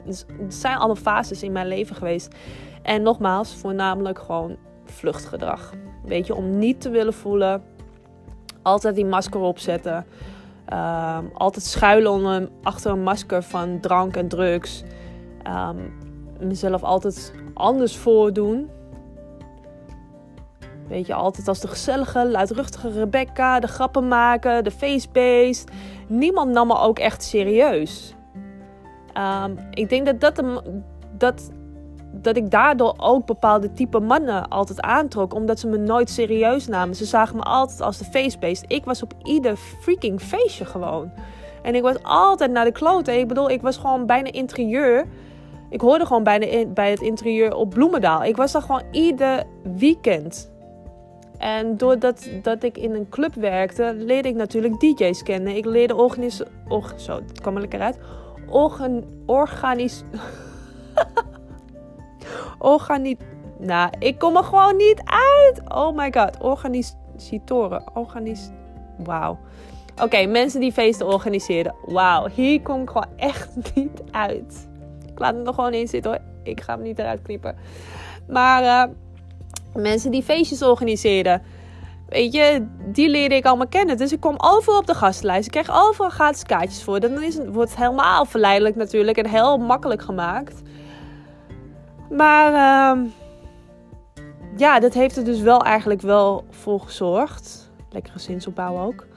Dus 0.06 0.26
het 0.42 0.54
zijn 0.54 0.78
allemaal 0.78 0.96
fases 0.96 1.44
in 1.44 1.52
mijn 1.52 1.68
leven 1.68 1.96
geweest. 1.96 2.36
En 2.82 3.02
nogmaals, 3.02 3.56
voornamelijk 3.56 4.20
gewoon 4.20 4.56
vluchtgedrag. 4.86 5.74
Weet 6.06 6.28
je, 6.28 6.36
om 6.36 6.58
niet 6.58 6.82
te 6.82 6.90
willen 6.90 7.14
voelen. 7.14 7.64
Altijd 8.62 8.96
die 8.96 9.06
masker 9.06 9.40
opzetten. 9.40 10.06
Um, 10.74 11.30
altijd 11.34 11.66
schuilen 11.66 12.12
onder, 12.12 12.50
achter 12.64 12.92
een 12.92 13.04
masker 13.04 13.44
van 13.44 13.80
drank 13.80 14.16
en 14.16 14.28
drugs. 14.28 14.84
Um, 15.48 15.94
mezelf 16.40 16.84
altijd 16.84 17.34
anders 17.54 17.98
voordoen. 17.98 18.70
Weet 20.88 21.08
je, 21.08 21.14
altijd 21.14 21.48
als 21.48 21.60
de 21.60 21.68
gezellige, 21.68 22.28
luidruchtige 22.28 22.92
Rebecca, 22.92 23.60
de 23.60 23.68
grappen 23.68 24.08
maken, 24.08 24.64
de 24.64 24.72
facebased. 24.72 25.72
Niemand 26.08 26.52
nam 26.52 26.68
me 26.68 26.78
ook 26.78 27.00
echt 27.00 27.24
serieus. 27.24 28.16
Um, 29.46 29.58
ik 29.72 29.90
denk 29.90 30.06
dat 30.06 30.20
dat, 30.22 30.62
dat 31.18 31.52
dat 32.22 32.38
ik 32.38 32.52
daardoor 32.52 32.94
ook 32.98 33.26
bepaalde 33.26 33.74
type 33.74 34.00
mannen 34.00 34.48
altijd 34.48 34.82
aantrok. 34.82 35.34
Omdat 35.34 35.60
ze 35.60 35.68
me 35.68 35.78
nooit 35.78 36.10
serieus 36.10 36.68
namen. 36.68 36.96
Ze 36.96 37.06
zagen 37.06 37.36
me 37.36 37.42
altijd 37.44 37.82
als 37.82 37.98
de 37.98 38.06
feestbeest. 38.06 38.64
Ik 38.68 38.86
was 38.86 39.04
op 39.04 39.14
ieder 39.24 39.56
freaking 39.56 40.22
feestje 40.22 40.66
gewoon. 40.66 41.12
En 41.62 41.76
ik 41.76 41.82
was 41.82 42.04
altijd 42.04 42.52
naar 42.52 42.66
de 42.66 42.72
kloten. 42.72 43.20
Ik 43.20 43.28
bedoel, 43.28 43.50
ik 43.50 43.62
was 43.62 43.78
gewoon 43.78 44.06
bijna 44.06 44.32
interieur. 44.32 45.06
Ik 45.70 45.82
hoorde 45.82 46.06
gewoon 46.06 46.24
bijna 46.24 46.66
bij 46.66 46.92
het 46.92 47.02
interieur 47.02 47.56
op 47.56 47.70
Bloemendaal. 47.70 48.24
Ik 48.24 48.36
was 48.36 48.52
daar 48.52 48.62
gewoon 48.62 48.84
ieder 48.92 49.44
weekend. 49.78 50.52
En 51.38 51.78
doordat 51.78 52.30
dat 52.42 52.64
ik 52.64 52.78
in 52.78 52.94
een 52.94 53.10
club 53.10 53.34
werkte, 53.34 53.94
leerde 53.98 54.30
ik 54.30 54.36
natuurlijk 54.36 54.80
DJ's 54.80 55.24
kennen. 55.24 55.56
Ik 55.56 55.66
leerde 55.66 55.96
organis... 55.96 56.42
Och, 56.68 56.94
zo, 56.96 57.16
het 57.16 57.42
kwam 57.42 57.56
er 57.56 57.62
lekker 57.62 57.82
uit. 57.82 58.00
Organ... 58.50 59.04
Organis... 59.26 60.04
Organi... 62.60 63.18
Nou, 63.60 63.90
ik 64.00 64.20
kom 64.20 64.36
er 64.38 64.44
gewoon 64.44 64.76
niet 64.76 65.02
uit. 65.06 65.62
Oh 65.74 65.96
my 65.96 66.12
god. 66.12 66.42
Organisatoren. 66.42 67.84
Organis... 67.94 68.50
Wauw. 68.98 69.38
Oké, 70.02 70.26
mensen 70.26 70.60
die 70.60 70.72
feesten 70.72 71.08
organiseren. 71.08 71.76
Wauw, 71.86 72.28
hier 72.28 72.62
kom 72.62 72.82
ik 72.82 72.90
gewoon 72.90 73.08
echt 73.16 73.50
niet 73.76 74.02
uit. 74.12 74.68
Ik 75.12 75.20
laat 75.20 75.36
het 75.36 75.48
er 75.48 75.54
gewoon 75.54 75.74
in 75.74 75.88
zitten 75.88 76.12
hoor. 76.12 76.22
Ik 76.44 76.62
ga 76.62 76.74
hem 76.74 76.84
niet 76.84 77.00
eruit 77.00 77.22
knippen. 77.22 77.56
Maar 78.28 78.64
uh, 78.64 78.94
mensen 79.74 80.12
die 80.12 80.24
feestjes 80.24 80.62
organiseren. 80.62 81.42
Weet 82.10 82.34
je, 82.34 82.68
die 82.86 83.10
leerde 83.10 83.36
ik 83.36 83.46
allemaal 83.46 83.68
kennen. 83.68 83.98
Dus 83.98 84.12
ik 84.12 84.20
kom 84.20 84.36
overal 84.38 84.80
op 84.80 84.88
de 84.88 84.94
gastenlijst. 84.94 85.46
Ik 85.46 85.52
krijg 85.52 85.84
overal 85.88 86.10
gratis 86.10 86.44
kaartjes 86.44 86.84
voor. 86.84 87.00
Dan 87.00 87.24
is 87.24 87.38
wordt 87.48 87.70
het 87.70 87.80
helemaal 87.80 88.26
verleidelijk 88.26 88.76
natuurlijk. 88.76 89.18
En 89.18 89.30
heel 89.30 89.58
makkelijk 89.58 90.02
gemaakt. 90.02 90.62
Maar 92.10 92.52
uh, 92.52 93.04
ja, 94.58 94.80
dat 94.80 94.94
heeft 94.94 95.18
er 95.18 95.24
dus 95.24 95.40
wel 95.42 95.64
eigenlijk 95.64 96.02
wel 96.02 96.46
voor 96.50 96.80
gezorgd. 96.80 97.72
Lekkere 97.90 98.20
zinsopbouw 98.20 98.86
ook. 98.86 99.08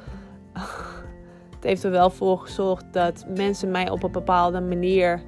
het 1.55 1.65
heeft 1.65 1.85
er 1.85 1.91
wel 1.91 2.11
voor 2.11 2.39
gezorgd 2.39 2.85
dat 2.93 3.25
mensen 3.35 3.71
mij 3.71 3.91
op 3.91 4.03
een 4.03 4.13
bepaalde 4.13 4.61
manier 4.61 5.23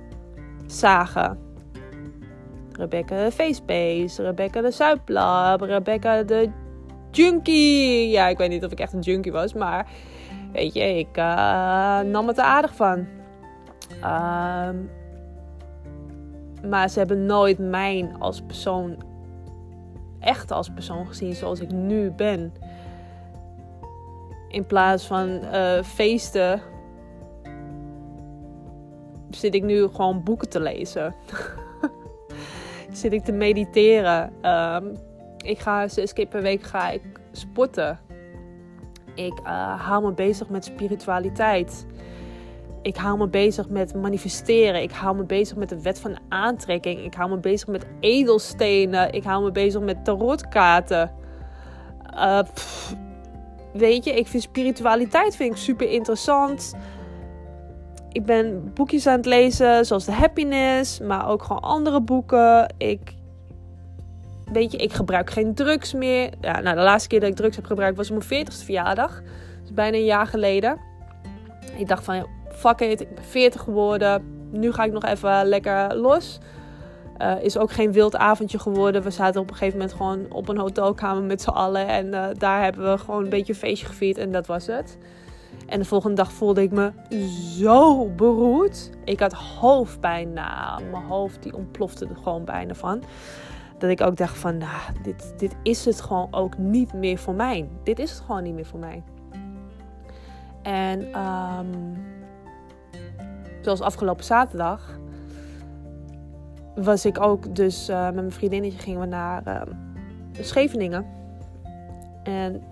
zagen. 0.67 1.52
Rebecca 2.77 3.25
de 3.25 3.31
Facebase, 3.31 4.23
Rebecca 4.23 4.61
de 4.61 4.71
Zuiplab, 4.71 5.61
Rebecca 5.61 6.23
de 6.23 6.51
Junkie. 7.11 8.09
Ja, 8.11 8.29
ik 8.29 8.39
weet 8.39 8.49
niet 8.49 8.65
of 8.65 8.73
ik 8.73 8.81
echt 8.81 8.93
een 8.93 9.01
junkie 9.01 9.33
was, 9.33 9.55
maar 9.55 9.87
weet 10.53 10.75
je, 10.75 10.99
ik 10.99 11.17
uh, 11.17 12.01
nam 12.01 12.27
het 12.29 12.39
er 12.39 12.45
aardig 12.45 12.75
van. 12.75 13.07
Uh, 14.01 14.69
Maar 16.69 16.89
ze 16.89 16.99
hebben 16.99 17.27
nooit 17.27 17.59
mij 17.59 18.11
als 18.19 18.41
persoon, 18.41 18.97
echt 20.21 20.51
als 20.51 20.69
persoon 20.69 21.07
gezien 21.07 21.35
zoals 21.35 21.61
ik 21.61 21.71
nu 21.71 22.11
ben. 22.11 22.53
In 24.49 24.67
plaats 24.67 25.07
van 25.07 25.29
uh, 25.29 25.83
feesten 25.83 26.61
zit 29.31 29.55
ik 29.55 29.63
nu 29.63 29.89
gewoon 29.89 30.23
boeken 30.23 30.49
te 30.49 30.61
lezen. 30.61 31.15
zit 32.93 33.13
ik 33.13 33.25
te 33.25 33.33
mediteren. 33.33 34.33
Um, 34.43 34.97
ik 35.45 35.59
ga 35.59 35.89
zes 35.89 36.13
keer 36.13 36.27
per 36.27 36.43
week 36.43 36.63
ga 36.63 36.91
ik 36.91 37.03
sporten. 37.33 37.99
Ik 39.15 39.41
uh, 39.45 39.87
hou 39.87 40.05
me 40.05 40.13
bezig 40.13 40.49
met 40.49 40.65
spiritualiteit. 40.65 41.87
Ik 42.83 42.97
hou 42.97 43.19
me 43.19 43.29
bezig 43.29 43.69
met 43.69 43.95
manifesteren. 43.95 44.83
Ik 44.83 44.91
hou 44.91 45.17
me 45.17 45.25
bezig 45.25 45.57
met 45.57 45.69
de 45.69 45.83
wet 45.83 46.01
van 46.01 46.19
aantrekking. 46.29 47.01
Ik 47.05 47.15
hou 47.15 47.31
me 47.31 47.39
bezig 47.39 47.69
met 47.69 47.87
edelstenen. 48.01 49.13
Ik 49.13 49.25
hou 49.25 49.45
me 49.45 49.51
bezig 49.51 49.81
met 49.81 50.05
tarotkaarten. 50.05 51.11
Uh, 52.15 52.43
weet 53.73 54.05
je, 54.05 54.13
ik 54.13 54.27
vind 54.27 54.43
spiritualiteit 54.43 55.37
vind 55.37 55.51
ik 55.51 55.57
super 55.57 55.91
interessant. 55.91 56.75
Ik 58.13 58.25
ben 58.25 58.73
boekjes 58.75 59.07
aan 59.07 59.17
het 59.17 59.27
lezen, 59.27 59.87
zoals 59.87 60.05
The 60.05 60.13
Happiness, 60.13 61.01
maar 61.01 61.29
ook 61.29 61.43
gewoon 61.43 61.63
andere 61.63 62.01
boeken. 62.01 62.75
Ik, 62.79 63.15
weet 64.53 64.73
je, 64.73 64.79
ik 64.79 64.93
gebruik 64.93 65.31
geen 65.31 65.55
drugs 65.55 65.93
meer. 65.93 66.31
Ja, 66.41 66.61
nou, 66.61 66.77
de 66.77 66.83
laatste 66.83 67.09
keer 67.09 67.21
dat 67.21 67.29
ik 67.29 67.37
drugs 67.37 67.57
heb 67.57 67.65
gebruikt 67.65 67.97
was 67.97 68.11
op 68.11 68.25
mijn 68.29 68.47
40ste 68.47 68.65
verjaardag. 68.65 69.23
Dus 69.61 69.73
bijna 69.73 69.97
een 69.97 70.05
jaar 70.05 70.27
geleden. 70.27 70.79
Ik 71.77 71.89
dacht 71.89 72.05
van, 72.05 72.27
fuck 72.51 72.81
it, 72.81 73.01
ik 73.01 73.15
ben 73.15 73.25
40 73.25 73.61
geworden. 73.61 74.41
Nu 74.51 74.73
ga 74.73 74.85
ik 74.85 74.93
nog 74.93 75.05
even 75.05 75.45
lekker 75.45 75.97
los. 75.97 76.39
Uh, 77.19 77.43
is 77.43 77.59
ook 77.59 77.73
geen 77.73 77.93
wild 77.93 78.17
avondje 78.17 78.59
geworden. 78.59 79.03
We 79.03 79.11
zaten 79.11 79.41
op 79.41 79.51
een 79.51 79.57
gegeven 79.57 79.79
moment 79.79 79.97
gewoon 79.97 80.27
op 80.29 80.49
een 80.49 80.59
hotelkamer 80.59 81.23
met 81.23 81.43
z'n 81.43 81.51
allen. 81.51 81.87
En 81.87 82.07
uh, 82.07 82.25
daar 82.39 82.63
hebben 82.63 82.91
we 82.93 82.99
gewoon 82.99 83.25
een 83.25 83.31
beetje 83.31 83.53
een 83.53 83.59
feestje 83.59 83.87
gevierd. 83.87 84.19
En 84.19 84.33
dat 84.33 84.47
was 84.47 84.67
het. 84.67 84.99
En 85.73 85.79
de 85.79 85.85
volgende 85.85 86.17
dag 86.17 86.33
voelde 86.33 86.63
ik 86.63 86.71
me 86.71 86.93
zo 87.59 88.09
beroerd. 88.09 88.91
Ik 89.05 89.21
had 89.21 89.33
hoofdpijn. 89.33 90.33
Nou, 90.33 90.85
mijn 90.85 91.05
hoofd 91.05 91.43
die 91.43 91.55
ontplofte 91.55 92.07
er 92.07 92.17
gewoon 92.17 92.45
bijna 92.45 92.75
van. 92.75 93.03
Dat 93.79 93.91
ik 93.91 94.01
ook 94.01 94.17
dacht 94.17 94.39
van, 94.39 94.59
nou, 94.59 94.81
dit, 95.03 95.35
dit 95.37 95.57
is 95.63 95.85
het 95.85 96.01
gewoon 96.01 96.29
ook 96.31 96.59
niet 96.59 96.93
meer 96.93 97.19
voor 97.19 97.35
mij. 97.35 97.69
Dit 97.83 97.99
is 97.99 98.11
het 98.11 98.21
gewoon 98.21 98.43
niet 98.43 98.55
meer 98.55 98.67
voor 98.67 98.79
mij. 98.79 99.03
En 100.63 101.21
um, 101.21 101.97
zoals 103.61 103.81
afgelopen 103.81 104.25
zaterdag 104.25 104.99
was 106.75 107.05
ik 107.05 107.21
ook 107.21 107.55
dus 107.55 107.89
uh, 107.89 108.05
met 108.05 108.15
mijn 108.15 108.33
vriendinnetje 108.33 108.79
gingen 108.79 109.01
we 109.01 109.07
naar 109.07 109.43
uh, 109.47 109.63
Scheveningen. 110.41 111.07
En 112.23 112.63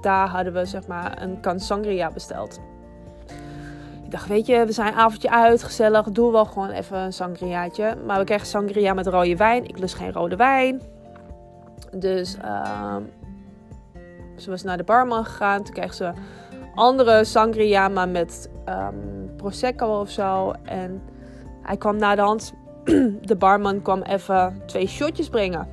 daar 0.00 0.28
hadden 0.28 0.52
we 0.52 0.64
zeg 0.64 0.86
maar 0.86 1.22
een 1.22 1.40
kan 1.40 1.60
sangria 1.60 2.10
besteld. 2.10 2.60
Ik 4.04 4.10
dacht, 4.10 4.26
weet 4.26 4.46
je, 4.46 4.64
we 4.66 4.72
zijn 4.72 4.94
avondje 4.94 5.30
uit, 5.30 5.62
gezellig, 5.62 6.10
doe 6.10 6.32
wel 6.32 6.44
gewoon 6.44 6.70
even 6.70 6.98
een 6.98 7.12
sangriaatje. 7.12 7.96
Maar 8.06 8.18
we 8.18 8.24
kregen 8.24 8.46
sangria 8.46 8.94
met 8.94 9.06
rode 9.06 9.36
wijn. 9.36 9.64
Ik 9.64 9.78
lust 9.78 9.94
geen 9.94 10.12
rode 10.12 10.36
wijn. 10.36 10.82
Dus 11.92 12.36
uh, 12.44 12.96
ze 14.36 14.50
was 14.50 14.62
naar 14.62 14.76
de 14.76 14.84
barman 14.84 15.24
gegaan. 15.24 15.62
Toen 15.62 15.74
kreeg 15.74 15.94
ze 15.94 16.12
andere 16.74 17.24
sangria, 17.24 17.88
maar 17.88 18.08
met 18.08 18.50
um, 18.68 19.30
prosecco 19.36 20.00
of 20.00 20.10
zo. 20.10 20.52
En 20.62 21.02
hij 21.62 21.76
kwam 21.76 21.96
na 21.96 22.14
de 22.14 22.22
hand, 22.22 22.54
de 23.30 23.36
barman 23.38 23.82
kwam 23.82 24.02
even 24.02 24.62
twee 24.66 24.86
shotjes 24.86 25.28
brengen. 25.28 25.68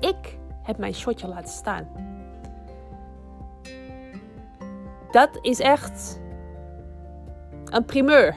Ik 0.00 0.38
heb 0.62 0.78
mijn 0.78 0.94
shotje 0.94 1.28
laten 1.28 1.52
staan. 1.52 2.07
Dat 5.10 5.38
is 5.40 5.60
echt 5.60 6.20
een 7.64 7.84
primeur. 7.84 8.34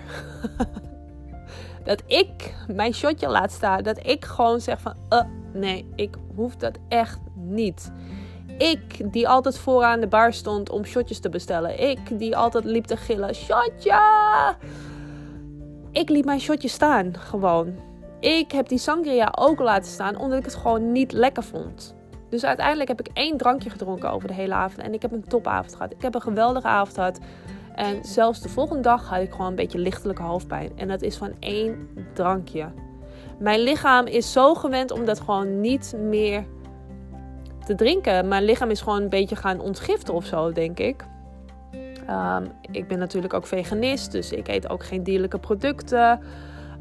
dat 1.83 2.03
ik 2.05 2.55
mijn 2.67 2.93
shotje 2.93 3.27
laat 3.27 3.51
staan. 3.51 3.83
Dat 3.83 4.07
ik 4.07 4.25
gewoon 4.25 4.61
zeg 4.61 4.81
van, 4.81 4.95
uh, 5.09 5.21
nee, 5.53 5.89
ik 5.95 6.15
hoef 6.35 6.55
dat 6.55 6.77
echt 6.87 7.19
niet. 7.35 7.91
Ik 8.57 9.11
die 9.11 9.27
altijd 9.27 9.57
vooraan 9.57 9.99
de 9.99 10.07
bar 10.07 10.33
stond 10.33 10.69
om 10.69 10.85
shotjes 10.85 11.19
te 11.19 11.29
bestellen. 11.29 11.89
Ik 11.89 12.19
die 12.19 12.37
altijd 12.37 12.63
liep 12.63 12.85
te 12.85 12.97
gillen, 12.97 13.35
shotje! 13.35 14.01
Ik 15.91 16.09
liet 16.09 16.25
mijn 16.25 16.39
shotje 16.39 16.67
staan, 16.67 17.17
gewoon. 17.17 17.75
Ik 18.19 18.51
heb 18.51 18.67
die 18.67 18.77
sangria 18.77 19.33
ook 19.37 19.59
laten 19.59 19.91
staan 19.91 20.17
omdat 20.17 20.39
ik 20.39 20.45
het 20.45 20.55
gewoon 20.55 20.91
niet 20.91 21.11
lekker 21.11 21.43
vond. 21.43 21.95
Dus 22.31 22.45
uiteindelijk 22.45 22.87
heb 22.87 22.99
ik 22.99 23.09
één 23.13 23.37
drankje 23.37 23.69
gedronken 23.69 24.11
over 24.11 24.27
de 24.27 24.33
hele 24.33 24.53
avond. 24.53 24.81
En 24.81 24.93
ik 24.93 25.01
heb 25.01 25.11
een 25.11 25.27
topavond 25.27 25.75
gehad. 25.75 25.91
Ik 25.91 26.01
heb 26.01 26.15
een 26.15 26.21
geweldige 26.21 26.67
avond 26.67 26.95
gehad. 26.95 27.19
En 27.75 28.03
zelfs 28.03 28.41
de 28.41 28.49
volgende 28.49 28.81
dag 28.81 29.09
had 29.09 29.21
ik 29.21 29.31
gewoon 29.31 29.47
een 29.47 29.55
beetje 29.55 29.79
lichtelijke 29.79 30.21
hoofdpijn. 30.21 30.71
En 30.75 30.87
dat 30.87 31.01
is 31.01 31.17
van 31.17 31.31
één 31.39 31.87
drankje. 32.13 32.71
Mijn 33.39 33.59
lichaam 33.59 34.05
is 34.05 34.31
zo 34.31 34.53
gewend 34.53 34.91
om 34.91 35.05
dat 35.05 35.19
gewoon 35.19 35.61
niet 35.61 35.95
meer 35.97 36.43
te 37.65 37.75
drinken. 37.75 38.27
Mijn 38.27 38.43
lichaam 38.43 38.69
is 38.69 38.81
gewoon 38.81 39.01
een 39.01 39.09
beetje 39.09 39.35
gaan 39.35 39.59
ontgiften 39.59 40.13
of 40.13 40.25
zo, 40.25 40.51
denk 40.51 40.79
ik. 40.79 41.05
Um, 42.09 42.51
ik 42.71 42.87
ben 42.87 42.99
natuurlijk 42.99 43.33
ook 43.33 43.47
veganist, 43.47 44.11
dus 44.11 44.31
ik 44.31 44.47
eet 44.47 44.69
ook 44.69 44.83
geen 44.83 45.03
dierlijke 45.03 45.39
producten. 45.39 46.19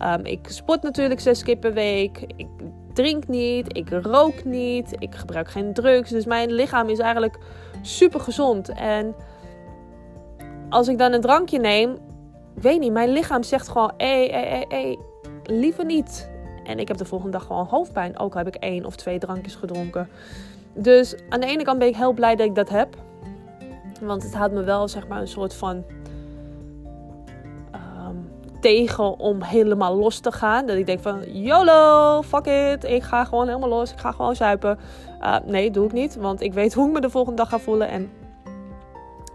Um, 0.03 0.25
ik 0.25 0.49
sport 0.49 0.83
natuurlijk 0.83 1.21
zes 1.21 1.43
keer 1.43 1.57
per 1.57 1.73
week. 1.73 2.25
Ik 2.37 2.49
drink 2.93 3.29
niet, 3.29 3.77
ik 3.77 3.89
rook 3.91 4.45
niet, 4.45 4.95
ik 4.99 5.15
gebruik 5.15 5.49
geen 5.49 5.73
drugs. 5.73 6.11
Dus 6.11 6.25
mijn 6.25 6.53
lichaam 6.53 6.89
is 6.89 6.99
eigenlijk 6.99 7.39
super 7.83 8.21
gezond. 8.21 8.69
En 8.69 9.15
als 10.69 10.89
ik 10.89 10.99
dan 10.99 11.13
een 11.13 11.21
drankje 11.21 11.59
neem, 11.59 11.99
weet 12.55 12.81
niet, 12.81 12.93
mijn 12.93 13.09
lichaam 13.09 13.43
zegt 13.43 13.69
gewoon: 13.69 13.93
hé, 13.97 14.27
hé, 14.27 14.65
hé, 14.69 14.97
liever 15.45 15.85
niet. 15.85 16.31
En 16.65 16.79
ik 16.79 16.89
heb 16.89 16.97
de 16.97 17.05
volgende 17.05 17.39
dag 17.39 17.47
gewoon 17.47 17.67
hoofdpijn. 17.67 18.19
Ook 18.19 18.33
al 18.33 18.39
heb 18.39 18.55
ik 18.55 18.63
één 18.63 18.85
of 18.85 18.97
twee 18.97 19.19
drankjes 19.19 19.55
gedronken. 19.55 20.09
Dus 20.75 21.15
aan 21.29 21.41
de 21.41 21.47
ene 21.47 21.63
kant 21.63 21.79
ben 21.79 21.89
ik 21.89 21.97
heel 21.97 22.13
blij 22.13 22.37
dat 22.37 22.47
ik 22.47 22.55
dat 22.55 22.69
heb. 22.69 22.97
Want 24.01 24.23
het 24.23 24.35
houdt 24.35 24.55
me 24.55 24.63
wel 24.63 24.89
zeg 24.89 25.09
maar 25.09 25.21
een 25.21 25.29
soort 25.29 25.55
van 25.55 25.85
tegen 28.61 29.19
om 29.19 29.43
helemaal 29.43 29.97
los 29.97 30.19
te 30.19 30.33
gaan. 30.33 30.67
Dat 30.67 30.77
ik 30.77 30.87
denk 30.87 31.01
van, 31.01 31.23
YOLO, 31.33 32.23
fuck 32.23 32.47
it, 32.47 32.85
ik 32.85 33.03
ga 33.03 33.25
gewoon 33.25 33.47
helemaal 33.47 33.69
los, 33.69 33.93
ik 33.93 33.99
ga 33.99 34.13
gewoon 34.13 34.37
zuipen. 34.37 34.79
Uh, 35.21 35.37
nee, 35.47 35.71
doe 35.71 35.85
ik 35.85 35.93
niet, 35.93 36.17
want 36.17 36.41
ik 36.41 36.53
weet 36.53 36.75
hoe 36.75 36.87
ik 36.87 36.93
me 36.93 37.01
de 37.01 37.11
volgende 37.11 37.37
dag 37.37 37.49
ga 37.49 37.59
voelen. 37.59 37.89
En 37.89 38.11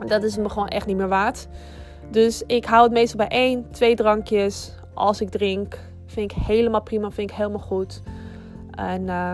dat 0.08 0.24
is 0.24 0.38
me 0.38 0.50
gewoon 0.50 0.68
echt 0.68 0.86
niet 0.86 0.98
meer 0.98 1.08
waard. 1.08 1.48
Dus 2.12 2.44
ik 2.48 2.66
hou 2.66 2.84
het 2.84 2.92
meestal 2.92 3.18
bij 3.18 3.28
één, 3.28 3.72
twee 3.72 3.96
drankjes. 3.96 4.74
Als 4.94 5.22
ik 5.22 5.30
drink, 5.30 5.80
vind 6.06 6.32
ik 6.32 6.38
helemaal 6.38 6.82
prima, 6.82 7.12
vind 7.12 7.30
ik 7.30 7.36
helemaal 7.36 7.60
goed. 7.60 8.02
En, 8.72 9.02
uh, 9.08 9.34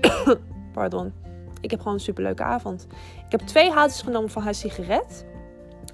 pardon, 0.72 1.12
ik 1.60 1.70
heb 1.70 1.78
gewoon 1.78 1.94
een 1.94 2.00
superleuke 2.00 2.42
avond. 2.42 2.86
Ik 3.26 3.32
heb 3.38 3.40
twee 3.40 3.70
houtjes 3.70 4.02
genomen 4.02 4.30
van 4.30 4.42
haar 4.42 4.54
sigaret. 4.54 5.24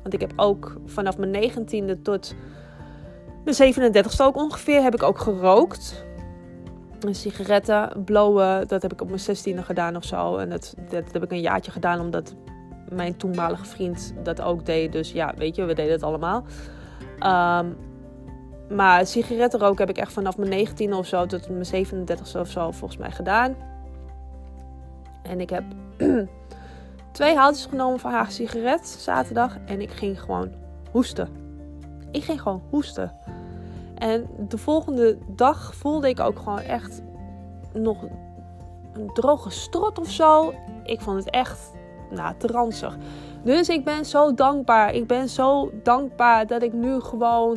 Want 0.09 0.23
ik 0.23 0.29
heb 0.29 0.41
ook 0.41 0.77
vanaf 0.87 1.19
mijn 1.19 1.51
19e 1.51 2.03
tot 2.03 2.35
mijn 3.45 3.75
37e 3.75 4.21
ook 4.21 4.37
ongeveer 4.37 4.83
heb 4.83 4.95
ik 4.95 5.03
ook 5.03 5.19
gerookt. 5.19 6.05
En 7.01 7.15
sigaretten, 7.15 8.05
blowen, 8.05 8.69
dat 8.69 8.83
heb 8.83 8.93
ik 8.93 9.01
op 9.01 9.09
mijn 9.09 9.21
16e 9.21 9.65
gedaan 9.65 9.97
of 9.97 10.05
zo. 10.05 10.37
En 10.37 10.51
dat, 10.51 10.75
dat 10.91 11.13
heb 11.13 11.23
ik 11.23 11.31
een 11.31 11.41
jaartje 11.41 11.71
gedaan 11.71 12.01
omdat 12.01 12.35
mijn 12.89 13.17
toenmalige 13.17 13.65
vriend 13.65 14.15
dat 14.23 14.41
ook 14.41 14.67
deed. 14.67 14.93
Dus 14.93 15.13
ja, 15.13 15.35
weet 15.37 15.57
je, 15.57 15.65
we 15.65 15.75
deden 15.75 15.93
het 15.93 16.03
allemaal. 16.03 16.45
Um, 17.27 17.77
maar 18.77 19.07
sigaretten 19.07 19.61
roken 19.61 19.87
heb 19.87 19.97
ik 19.97 20.03
echt 20.03 20.13
vanaf 20.13 20.37
mijn 20.37 20.69
19e 20.69 20.91
of 20.91 21.07
zo 21.07 21.27
tot 21.27 21.49
mijn 21.49 21.87
37e 21.87 22.39
of 22.41 22.49
zo 22.49 22.71
volgens 22.71 23.01
mij 23.01 23.11
gedaan. 23.11 23.57
En 25.23 25.41
ik 25.41 25.51
heb 25.51 25.65
twee 27.19 27.37
houtjes 27.37 27.67
genomen 27.67 27.99
van 27.99 28.11
haar 28.11 28.31
sigaret 28.31 28.87
zaterdag. 28.87 29.57
En 29.67 29.81
ik 29.81 29.91
ging 29.91 30.21
gewoon 30.21 30.53
hoesten. 30.91 31.29
Ik 32.11 32.25
ging 32.25 32.43
gewoon 32.43 32.63
hoesten. 32.71 33.13
En 33.95 34.27
de 34.49 34.59
volgende 34.59 35.19
dag 35.27 35.75
voelde 35.75 36.09
ik 36.09 36.21
ook 36.21 36.39
gewoon 36.39 36.61
echt 36.61 37.03
nog 37.73 38.03
een 38.93 39.11
droge 39.13 39.51
strot 39.51 39.99
of 39.99 40.11
zo. 40.11 40.55
Ik 40.85 41.01
vond 41.01 41.17
het 41.25 41.31
echt 41.31 41.73
nou, 42.11 42.35
te. 42.39 42.91
Dus 43.45 43.69
ik 43.69 43.85
ben 43.85 44.05
zo 44.05 44.35
dankbaar. 44.35 44.95
Ik 44.95 45.07
ben 45.07 45.29
zo 45.29 45.71
dankbaar 45.83 46.47
dat 46.47 46.63
ik 46.63 46.73
nu 46.73 47.01
gewoon 47.01 47.57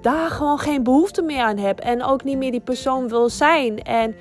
daar 0.00 0.30
gewoon 0.30 0.58
geen 0.58 0.82
behoefte 0.82 1.22
meer 1.22 1.42
aan 1.42 1.58
heb. 1.58 1.80
En 1.80 2.02
ook 2.02 2.24
niet 2.24 2.38
meer 2.38 2.50
die 2.50 2.60
persoon 2.60 3.08
wil 3.08 3.28
zijn. 3.28 3.82
En 3.82 4.14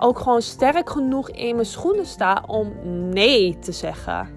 ook 0.00 0.18
gewoon 0.18 0.42
sterk 0.42 0.90
genoeg 0.90 1.30
in 1.30 1.54
mijn 1.54 1.66
schoenen 1.66 2.06
sta 2.06 2.42
om 2.46 2.72
nee 3.08 3.58
te 3.58 3.72
zeggen. 3.72 4.28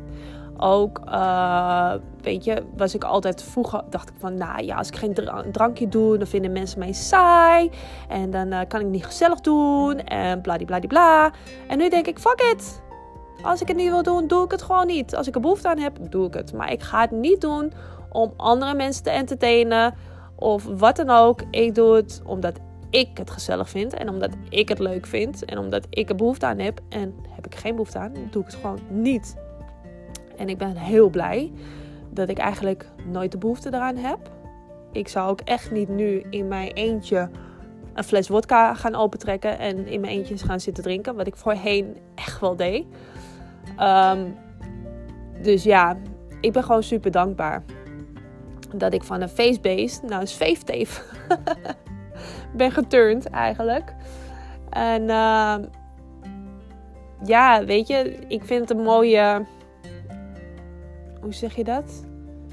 Ook 0.58 1.02
uh, 1.06 1.94
weet 2.22 2.44
je, 2.44 2.64
was 2.78 2.96
ik 2.96 3.04
altijd 3.04 3.44
vroeger, 3.44 3.84
dacht 3.90 4.10
ik 4.10 4.16
van, 4.20 4.38
nou 4.38 4.64
ja, 4.64 4.78
als 4.78 4.88
ik 4.88 4.96
geen 4.96 5.16
drankje 5.52 5.88
doe, 5.88 6.18
dan 6.18 6.28
vinden 6.28 6.52
mensen 6.52 6.80
mij 6.80 6.92
saai. 6.92 7.72
En 8.10 8.32
dan 8.32 8.48
uh, 8.54 8.60
kan 8.68 8.80
ik 8.80 8.88
niet 8.88 9.06
gezellig 9.06 9.40
doen 9.40 10.00
en 10.00 10.42
bladibladibla. 10.42 11.32
En 11.68 11.78
nu 11.78 11.90
denk 11.90 12.08
ik, 12.08 12.20
fuck 12.20 12.42
it. 12.54 12.82
Als 13.42 13.62
ik 13.62 13.68
het 13.68 13.78
niet 13.78 13.90
wil 13.90 14.04
doen, 14.04 14.28
doe 14.28 14.44
ik 14.46 14.52
het 14.52 14.62
gewoon 14.62 14.88
niet. 14.88 15.16
Als 15.16 15.28
ik 15.28 15.36
er 15.36 15.42
behoefte 15.42 15.68
aan 15.68 15.80
heb, 15.80 15.98
doe 16.10 16.28
ik 16.28 16.34
het. 16.34 16.54
Maar 16.54 16.72
ik 16.72 16.82
ga 16.82 17.02
het 17.02 17.12
niet 17.12 17.42
doen 17.42 17.74
om 18.10 18.34
andere 18.38 18.74
mensen 18.74 19.04
te 19.04 19.10
entertainen 19.10 19.94
of 20.36 20.66
wat 20.78 20.96
dan 20.96 21.10
ook. 21.10 21.42
Ik 21.50 21.76
doe 21.76 21.96
het 21.96 22.22
omdat 22.26 22.60
ik 22.94 23.18
het 23.18 23.32
gezellig 23.32 23.70
vind 23.70 23.94
en 23.94 24.10
omdat 24.10 24.30
ik 24.50 24.70
het 24.70 24.80
leuk 24.80 25.06
vind 25.06 25.46
en 25.46 25.58
omdat 25.58 25.88
ik 25.90 26.10
er 26.10 26.16
behoefte 26.16 26.46
aan 26.46 26.60
heb. 26.60 26.80
En 26.90 27.16
heb 27.30 27.46
ik 27.46 27.56
geen 27.56 27.72
behoefte 27.72 27.98
aan, 27.98 28.14
doe 28.32 28.42
ik 28.42 28.48
het 28.48 28.56
gewoon 28.56 28.80
niet. 28.90 29.36
En 30.38 30.50
ik 30.50 30.58
ben 30.58 30.78
heel 30.78 31.10
blij 31.10 31.52
dat 32.10 32.30
ik 32.30 32.38
eigenlijk 32.38 32.90
nooit 33.06 33.32
de 33.32 33.38
behoefte 33.38 33.70
eraan 33.74 33.96
heb. 33.96 34.32
Ik 34.92 35.08
zou 35.08 35.30
ook 35.30 35.42
echt 35.42 35.72
niet 35.72 35.90
nu 35.90 36.24
in 36.30 36.48
mijn 36.48 36.72
eentje 36.72 37.30
een 37.94 38.04
fles 38.04 38.28
wodka 38.28 38.74
gaan 38.74 38.96
opentrekken 38.96 39.60
en 39.60 39.88
in 39.88 40.02
mijn 40.02 40.14
eentje 40.14 40.38
gaan 40.38 40.60
zitten 40.60 40.84
drinken. 40.84 41.16
Wat 41.16 41.28
ik 41.28 41.36
voorheen 41.36 41.98
echt 42.16 42.40
wel 42.40 42.56
deed. 42.56 42.86
Ehm, 43.78 44.26
dus 45.42 45.64
ja, 45.64 45.98
ik 46.42 46.52
ben 46.52 46.64
gewoon 46.64 46.84
super 46.84 47.12
dankbaar. 47.12 47.64
Dat 48.76 48.94
ik 48.94 49.04
van 49.04 49.22
een 49.22 49.30
face-based 49.30 50.02
nou 50.04 50.22
een 50.22 50.28
fave 50.28 51.76
ben 52.56 52.72
geturnd 52.72 53.30
eigenlijk. 53.30 53.94
En 54.70 55.02
uh, 55.02 55.56
ja, 57.24 57.66
weet 57.66 57.88
je, 57.88 58.18
ik 58.28 58.44
vind 58.44 58.70
het 58.70 58.78
een 58.78 58.84
mooie. 58.84 59.46
Hoe 61.22 61.34
zeg 61.34 61.56
je 61.56 61.64
dat? 61.64 62.06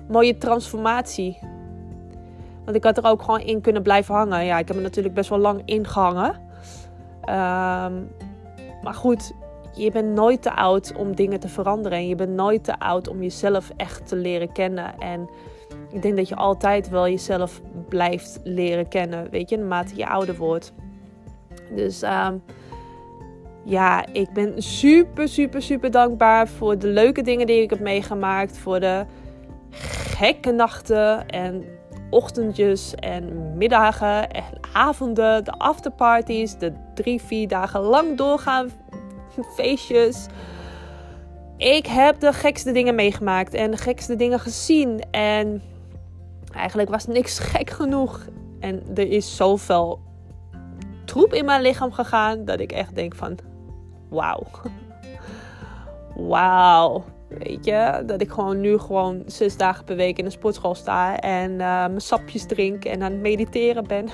Mooie 0.08 0.38
transformatie. 0.38 1.38
Want 2.64 2.76
ik 2.76 2.84
had 2.84 2.96
er 2.96 3.04
ook 3.10 3.22
gewoon 3.22 3.40
in 3.40 3.60
kunnen 3.60 3.82
blijven 3.82 4.14
hangen. 4.14 4.44
Ja, 4.44 4.58
ik 4.58 4.68
heb 4.68 4.76
er 4.76 4.82
natuurlijk 4.82 5.14
best 5.14 5.28
wel 5.28 5.38
lang 5.38 5.62
in 5.64 5.86
gehangen. 5.86 6.34
Um, 7.20 8.10
maar 8.82 8.94
goed, 8.94 9.32
je 9.74 9.90
bent 9.90 10.14
nooit 10.14 10.42
te 10.42 10.52
oud 10.54 10.92
om 10.96 11.14
dingen 11.14 11.40
te 11.40 11.48
veranderen. 11.48 11.98
En 11.98 12.08
je 12.08 12.14
bent 12.14 12.34
nooit 12.34 12.64
te 12.64 12.78
oud 12.78 13.08
om 13.08 13.22
jezelf 13.22 13.72
echt 13.76 14.08
te 14.08 14.16
leren 14.16 14.52
kennen. 14.52 14.98
En 14.98 15.28
ik 15.92 16.02
denk 16.02 16.16
dat 16.16 16.28
je 16.28 16.36
altijd 16.36 16.88
wel 16.88 17.08
jezelf 17.08 17.60
blijft 17.88 18.40
leren 18.44 18.88
kennen, 18.88 19.30
weet 19.30 19.50
je, 19.50 19.56
naarmate 19.56 19.96
je 19.96 20.06
ouder 20.06 20.36
wordt. 20.36 20.72
Dus 21.74 22.02
uh, 22.02 22.28
ja, 23.64 24.06
ik 24.12 24.32
ben 24.32 24.62
super, 24.62 25.28
super, 25.28 25.62
super 25.62 25.90
dankbaar 25.90 26.48
voor 26.48 26.78
de 26.78 26.86
leuke 26.86 27.22
dingen 27.22 27.46
die 27.46 27.62
ik 27.62 27.70
heb 27.70 27.80
meegemaakt. 27.80 28.58
Voor 28.58 28.80
de 28.80 29.04
gekke 30.16 30.52
nachten 30.52 31.28
en 31.28 31.64
ochtendjes 32.10 32.94
en 32.94 33.56
middagen 33.56 34.30
en 34.30 34.44
avonden, 34.72 35.44
de 35.44 35.52
afterparties, 35.52 36.58
de 36.58 36.72
drie, 36.94 37.20
vier 37.20 37.48
dagen 37.48 37.80
lang 37.80 38.16
doorgaan 38.16 38.70
feestjes. 39.56 40.26
Ik 41.56 41.86
heb 41.86 42.20
de 42.20 42.32
gekste 42.32 42.72
dingen 42.72 42.94
meegemaakt 42.94 43.54
en 43.54 43.70
de 43.70 43.76
gekste 43.76 44.16
dingen 44.16 44.40
gezien. 44.40 45.00
En 45.10 45.62
eigenlijk 46.52 46.90
was 46.90 47.06
niks 47.06 47.38
gek 47.38 47.70
genoeg. 47.70 48.26
En 48.60 48.82
er 48.94 49.10
is 49.10 49.36
zoveel 49.36 50.00
troep 51.04 51.34
in 51.34 51.44
mijn 51.44 51.62
lichaam 51.62 51.92
gegaan 51.92 52.44
dat 52.44 52.60
ik 52.60 52.72
echt 52.72 52.94
denk 52.94 53.14
van 53.14 53.38
wauw. 54.08 54.42
Wauw. 56.28 57.04
Weet 57.28 57.64
je, 57.64 58.02
dat 58.06 58.20
ik 58.20 58.30
gewoon 58.30 58.60
nu 58.60 58.78
gewoon 58.78 59.22
zes 59.26 59.56
dagen 59.56 59.84
per 59.84 59.96
week 59.96 60.18
in 60.18 60.24
een 60.24 60.30
sportschool 60.30 60.74
sta 60.74 61.18
en 61.18 61.50
uh, 61.50 61.58
mijn 61.58 62.00
sapjes 62.00 62.46
drink 62.46 62.84
en 62.84 63.02
aan 63.02 63.12
het 63.12 63.20
mediteren 63.20 63.86
ben. 63.86 64.08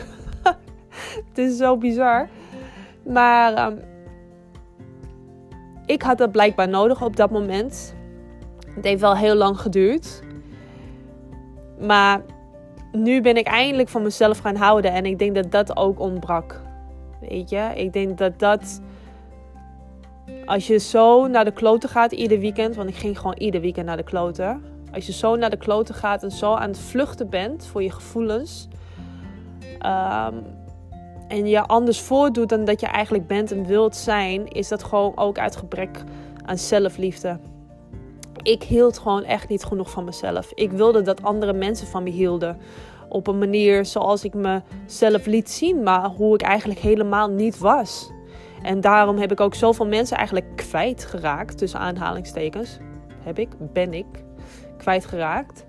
het 1.28 1.38
is 1.38 1.56
zo 1.56 1.76
bizar. 1.76 2.28
Maar 3.02 3.66
um, 3.66 3.80
ik 5.86 6.02
had 6.02 6.18
dat 6.18 6.32
blijkbaar 6.32 6.68
nodig 6.68 7.02
op 7.02 7.16
dat 7.16 7.30
moment. 7.30 7.94
Het 8.74 8.84
heeft 8.84 9.00
wel 9.00 9.16
heel 9.16 9.34
lang 9.34 9.60
geduurd. 9.60 10.22
Maar 11.80 12.20
nu 12.92 13.20
ben 13.20 13.36
ik 13.36 13.46
eindelijk 13.46 13.88
van 13.88 14.02
mezelf 14.02 14.38
gaan 14.38 14.56
houden. 14.56 14.92
En 14.92 15.06
ik 15.06 15.18
denk 15.18 15.34
dat 15.34 15.50
dat 15.50 15.76
ook 15.76 16.00
ontbrak. 16.00 16.60
Weet 17.28 17.50
je, 17.50 17.72
ik 17.74 17.92
denk 17.92 18.18
dat 18.18 18.38
dat. 18.38 18.80
Als 20.44 20.66
je 20.66 20.78
zo 20.78 21.26
naar 21.26 21.44
de 21.44 21.52
kloten 21.52 21.88
gaat 21.88 22.12
ieder 22.12 22.38
weekend. 22.38 22.76
Want 22.76 22.88
ik 22.88 22.96
ging 22.96 23.18
gewoon 23.18 23.36
ieder 23.38 23.60
weekend 23.60 23.86
naar 23.86 23.96
de 23.96 24.02
kloten. 24.02 24.62
Als 24.92 25.06
je 25.06 25.12
zo 25.12 25.36
naar 25.36 25.50
de 25.50 25.56
kloten 25.56 25.94
gaat 25.94 26.22
en 26.22 26.30
zo 26.30 26.54
aan 26.54 26.68
het 26.68 26.78
vluchten 26.78 27.28
bent 27.30 27.66
voor 27.66 27.82
je 27.82 27.90
gevoelens. 27.90 28.68
Um, 29.72 30.44
en 31.28 31.46
je 31.46 31.62
anders 31.62 32.00
voordoet 32.00 32.48
dan 32.48 32.64
dat 32.64 32.80
je 32.80 32.86
eigenlijk 32.86 33.26
bent 33.26 33.52
en 33.52 33.66
wilt 33.66 33.96
zijn, 33.96 34.48
is 34.48 34.68
dat 34.68 34.84
gewoon 34.84 35.16
ook 35.16 35.38
uit 35.38 35.56
gebrek 35.56 36.04
aan 36.44 36.58
zelfliefde. 36.58 37.38
Ik 38.46 38.62
hield 38.62 38.98
gewoon 38.98 39.24
echt 39.24 39.48
niet 39.48 39.64
genoeg 39.64 39.90
van 39.90 40.04
mezelf. 40.04 40.52
Ik 40.54 40.70
wilde 40.70 41.02
dat 41.02 41.22
andere 41.22 41.52
mensen 41.52 41.86
van 41.86 42.02
me 42.02 42.10
hielden. 42.10 42.58
Op 43.08 43.26
een 43.26 43.38
manier 43.38 43.84
zoals 43.84 44.24
ik 44.24 44.34
mezelf 44.34 45.26
liet 45.26 45.50
zien, 45.50 45.82
maar 45.82 46.08
hoe 46.08 46.34
ik 46.34 46.42
eigenlijk 46.42 46.80
helemaal 46.80 47.28
niet 47.28 47.58
was. 47.58 48.10
En 48.62 48.80
daarom 48.80 49.18
heb 49.18 49.32
ik 49.32 49.40
ook 49.40 49.54
zoveel 49.54 49.86
mensen 49.86 50.16
eigenlijk 50.16 50.56
kwijtgeraakt, 50.56 51.58
tussen 51.58 51.80
aanhalingstekens. 51.80 52.78
Heb 53.22 53.38
ik, 53.38 53.48
ben 53.72 53.94
ik, 53.94 54.06
kwijtgeraakt. 54.78 55.64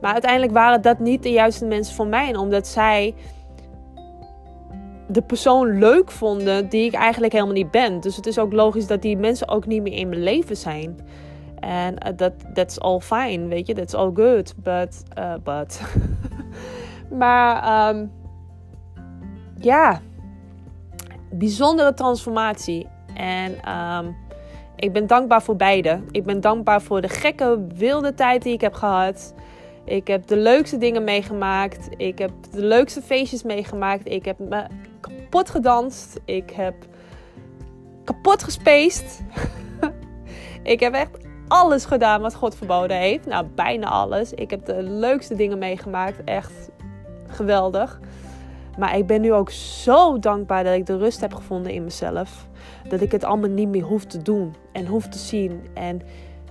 Maar 0.00 0.12
uiteindelijk 0.12 0.52
waren 0.52 0.82
dat 0.82 0.98
niet 0.98 1.22
de 1.22 1.30
juiste 1.30 1.64
mensen 1.64 1.94
voor 1.94 2.06
mij. 2.06 2.36
Omdat 2.36 2.66
zij 2.66 3.14
de 5.06 5.22
persoon 5.22 5.78
leuk 5.78 6.10
vonden 6.10 6.68
die 6.68 6.84
ik 6.84 6.94
eigenlijk 6.94 7.32
helemaal 7.32 7.54
niet 7.54 7.70
ben. 7.70 8.00
Dus 8.00 8.16
het 8.16 8.26
is 8.26 8.38
ook 8.38 8.52
logisch 8.52 8.86
dat 8.86 9.02
die 9.02 9.16
mensen 9.16 9.48
ook 9.48 9.66
niet 9.66 9.82
meer 9.82 9.98
in 9.98 10.08
mijn 10.08 10.22
leven 10.22 10.56
zijn. 10.56 10.98
En 11.60 11.94
uh, 12.06 12.12
dat 12.16 12.32
that's 12.54 12.78
all 12.78 13.00
fine, 13.00 13.46
weet 13.46 13.66
je, 13.66 13.74
that's 13.74 13.94
all 13.94 14.10
good. 14.14 14.54
But, 14.56 15.02
uh, 15.18 15.34
but. 15.44 15.80
maar 17.20 17.88
um, 17.88 18.12
ja, 19.56 20.00
bijzondere 21.30 21.94
transformatie. 21.94 22.86
En 23.14 23.74
um, 23.78 24.16
ik 24.76 24.92
ben 24.92 25.06
dankbaar 25.06 25.42
voor 25.42 25.56
beide. 25.56 26.00
Ik 26.10 26.24
ben 26.24 26.40
dankbaar 26.40 26.82
voor 26.82 27.00
de 27.00 27.08
gekke, 27.08 27.66
wilde 27.74 28.14
tijd 28.14 28.42
die 28.42 28.52
ik 28.52 28.60
heb 28.60 28.74
gehad. 28.74 29.34
Ik 29.84 30.06
heb 30.06 30.26
de 30.26 30.36
leukste 30.36 30.78
dingen 30.78 31.04
meegemaakt. 31.04 31.88
Ik 31.96 32.18
heb 32.18 32.30
de 32.50 32.64
leukste 32.64 33.02
feestjes 33.02 33.42
meegemaakt. 33.42 34.08
Ik 34.08 34.24
heb 34.24 34.38
me 34.38 34.64
kapot 35.00 35.50
gedanst. 35.50 36.20
Ik 36.24 36.50
heb 36.50 36.74
kapot 38.04 38.42
gespeest. 38.42 39.22
ik 40.62 40.80
heb 40.80 40.94
echt 40.94 41.29
alles 41.50 41.84
gedaan 41.84 42.20
wat 42.20 42.34
God 42.34 42.54
verboden 42.54 42.96
heeft. 42.96 43.26
Nou, 43.26 43.46
bijna 43.54 43.88
alles. 43.88 44.32
Ik 44.32 44.50
heb 44.50 44.66
de 44.66 44.82
leukste 44.82 45.34
dingen 45.34 45.58
meegemaakt. 45.58 46.24
Echt 46.24 46.70
geweldig. 47.26 48.00
Maar 48.78 48.96
ik 48.96 49.06
ben 49.06 49.20
nu 49.20 49.32
ook 49.32 49.50
zo 49.50 50.18
dankbaar 50.18 50.64
dat 50.64 50.74
ik 50.74 50.86
de 50.86 50.96
rust 50.96 51.20
heb 51.20 51.34
gevonden 51.34 51.72
in 51.72 51.84
mezelf. 51.84 52.48
Dat 52.88 53.00
ik 53.00 53.12
het 53.12 53.24
allemaal 53.24 53.50
niet 53.50 53.68
meer 53.68 53.82
hoef 53.82 54.04
te 54.04 54.22
doen 54.22 54.54
en 54.72 54.86
hoef 54.86 55.08
te 55.08 55.18
zien. 55.18 55.66
En 55.74 56.02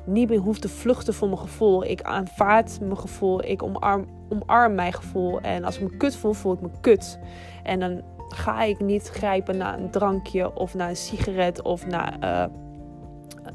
niet 0.03 0.29
meer 0.29 0.39
hoef 0.39 0.59
te 0.59 0.69
vluchten 0.69 1.13
voor 1.13 1.27
mijn 1.27 1.39
gevoel. 1.39 1.83
Ik 1.83 2.01
aanvaard 2.01 2.79
mijn 2.81 2.97
gevoel. 2.97 3.43
Ik 3.43 3.63
omarm, 3.63 4.05
omarm 4.29 4.75
mijn 4.75 4.93
gevoel. 4.93 5.41
En 5.41 5.63
als 5.63 5.77
ik 5.77 5.91
me 5.91 5.97
kut 5.97 6.15
voel, 6.15 6.33
voel 6.33 6.53
ik 6.53 6.62
me 6.62 6.69
kut. 6.81 7.19
En 7.63 7.79
dan 7.79 8.01
ga 8.29 8.63
ik 8.63 8.79
niet 8.79 9.09
grijpen 9.09 9.57
naar 9.57 9.79
een 9.79 9.91
drankje 9.91 10.55
of 10.55 10.73
naar 10.73 10.89
een 10.89 10.95
sigaret 10.95 11.62
of 11.62 11.88
naar, 11.88 12.17
uh, 12.23 12.45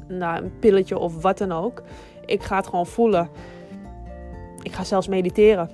naar 0.07 0.43
een 0.43 0.59
pilletje 0.59 0.97
of 0.97 1.21
wat 1.21 1.37
dan 1.37 1.51
ook. 1.51 1.81
Ik 2.25 2.43
ga 2.43 2.55
het 2.55 2.67
gewoon 2.67 2.85
voelen. 2.85 3.29
Ik 4.61 4.73
ga 4.73 4.83
zelfs 4.83 5.07
mediteren. 5.07 5.69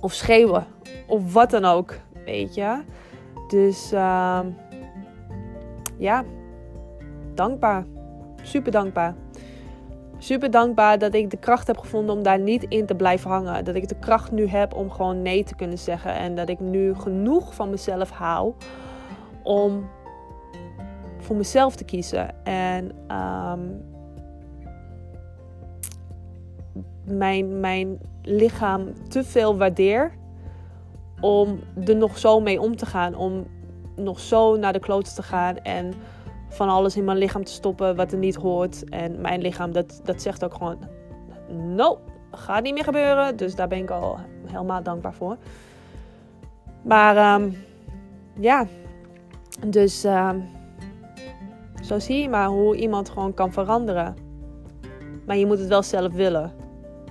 Of 0.00 0.12
schreeuwen. 0.12 0.66
Of 1.06 1.32
wat 1.32 1.50
dan 1.50 1.64
ook. 1.64 1.94
Weet 2.24 2.54
je. 2.54 2.82
Dus 3.48 3.92
uh, 3.92 4.40
ja. 5.98 6.24
Dankbaar. 7.34 7.84
Super 8.42 8.72
dankbaar 8.72 9.14
super 10.18 10.50
dankbaar 10.50 10.98
dat 10.98 11.14
ik 11.14 11.30
de 11.30 11.36
kracht 11.36 11.66
heb 11.66 11.78
gevonden 11.78 12.16
om 12.16 12.22
daar 12.22 12.38
niet 12.38 12.64
in 12.68 12.86
te 12.86 12.94
blijven 12.94 13.30
hangen. 13.30 13.64
Dat 13.64 13.74
ik 13.74 13.88
de 13.88 13.98
kracht 13.98 14.32
nu 14.32 14.46
heb 14.46 14.74
om 14.74 14.90
gewoon 14.90 15.22
nee 15.22 15.44
te 15.44 15.54
kunnen 15.54 15.78
zeggen. 15.78 16.14
En 16.14 16.34
dat 16.34 16.48
ik 16.48 16.60
nu 16.60 16.94
genoeg 16.94 17.54
van 17.54 17.70
mezelf 17.70 18.10
hou 18.10 18.52
om 19.42 19.88
voor 21.28 21.36
mezelf 21.36 21.76
te 21.76 21.84
kiezen. 21.84 22.44
En 22.44 22.92
um, 23.16 23.84
mijn, 27.04 27.60
mijn 27.60 27.98
lichaam 28.22 29.08
te 29.08 29.24
veel 29.24 29.56
waardeer 29.56 30.12
om 31.20 31.60
er 31.84 31.96
nog 31.96 32.18
zo 32.18 32.40
mee 32.40 32.60
om 32.60 32.76
te 32.76 32.86
gaan. 32.86 33.14
Om 33.14 33.46
nog 33.96 34.20
zo 34.20 34.56
naar 34.56 34.72
de 34.72 34.78
kloten 34.78 35.14
te 35.14 35.22
gaan 35.22 35.56
en 35.56 35.92
van 36.48 36.68
alles 36.68 36.96
in 36.96 37.04
mijn 37.04 37.18
lichaam 37.18 37.44
te 37.44 37.52
stoppen 37.52 37.96
wat 37.96 38.12
er 38.12 38.18
niet 38.18 38.36
hoort. 38.36 38.88
En 38.88 39.20
mijn 39.20 39.40
lichaam, 39.40 39.72
dat, 39.72 40.00
dat 40.04 40.22
zegt 40.22 40.44
ook 40.44 40.54
gewoon: 40.54 40.78
No, 41.48 41.98
gaat 42.30 42.62
niet 42.62 42.74
meer 42.74 42.84
gebeuren. 42.84 43.36
Dus 43.36 43.54
daar 43.54 43.68
ben 43.68 43.78
ik 43.78 43.90
al 43.90 44.18
helemaal 44.46 44.82
dankbaar 44.82 45.14
voor. 45.14 45.36
Maar 46.82 47.16
ehm, 47.16 47.50
ja, 48.40 48.66
dus 49.66 50.04
ehm, 50.04 50.38
zo 51.88 51.98
zie 51.98 52.22
je 52.22 52.28
maar 52.28 52.46
hoe 52.46 52.76
iemand 52.76 53.10
gewoon 53.10 53.34
kan 53.34 53.52
veranderen. 53.52 54.16
Maar 55.26 55.36
je 55.36 55.46
moet 55.46 55.58
het 55.58 55.68
wel 55.68 55.82
zelf 55.82 56.12
willen. 56.12 56.52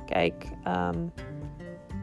Kijk, 0.06 0.46
ehm, 0.63 1.08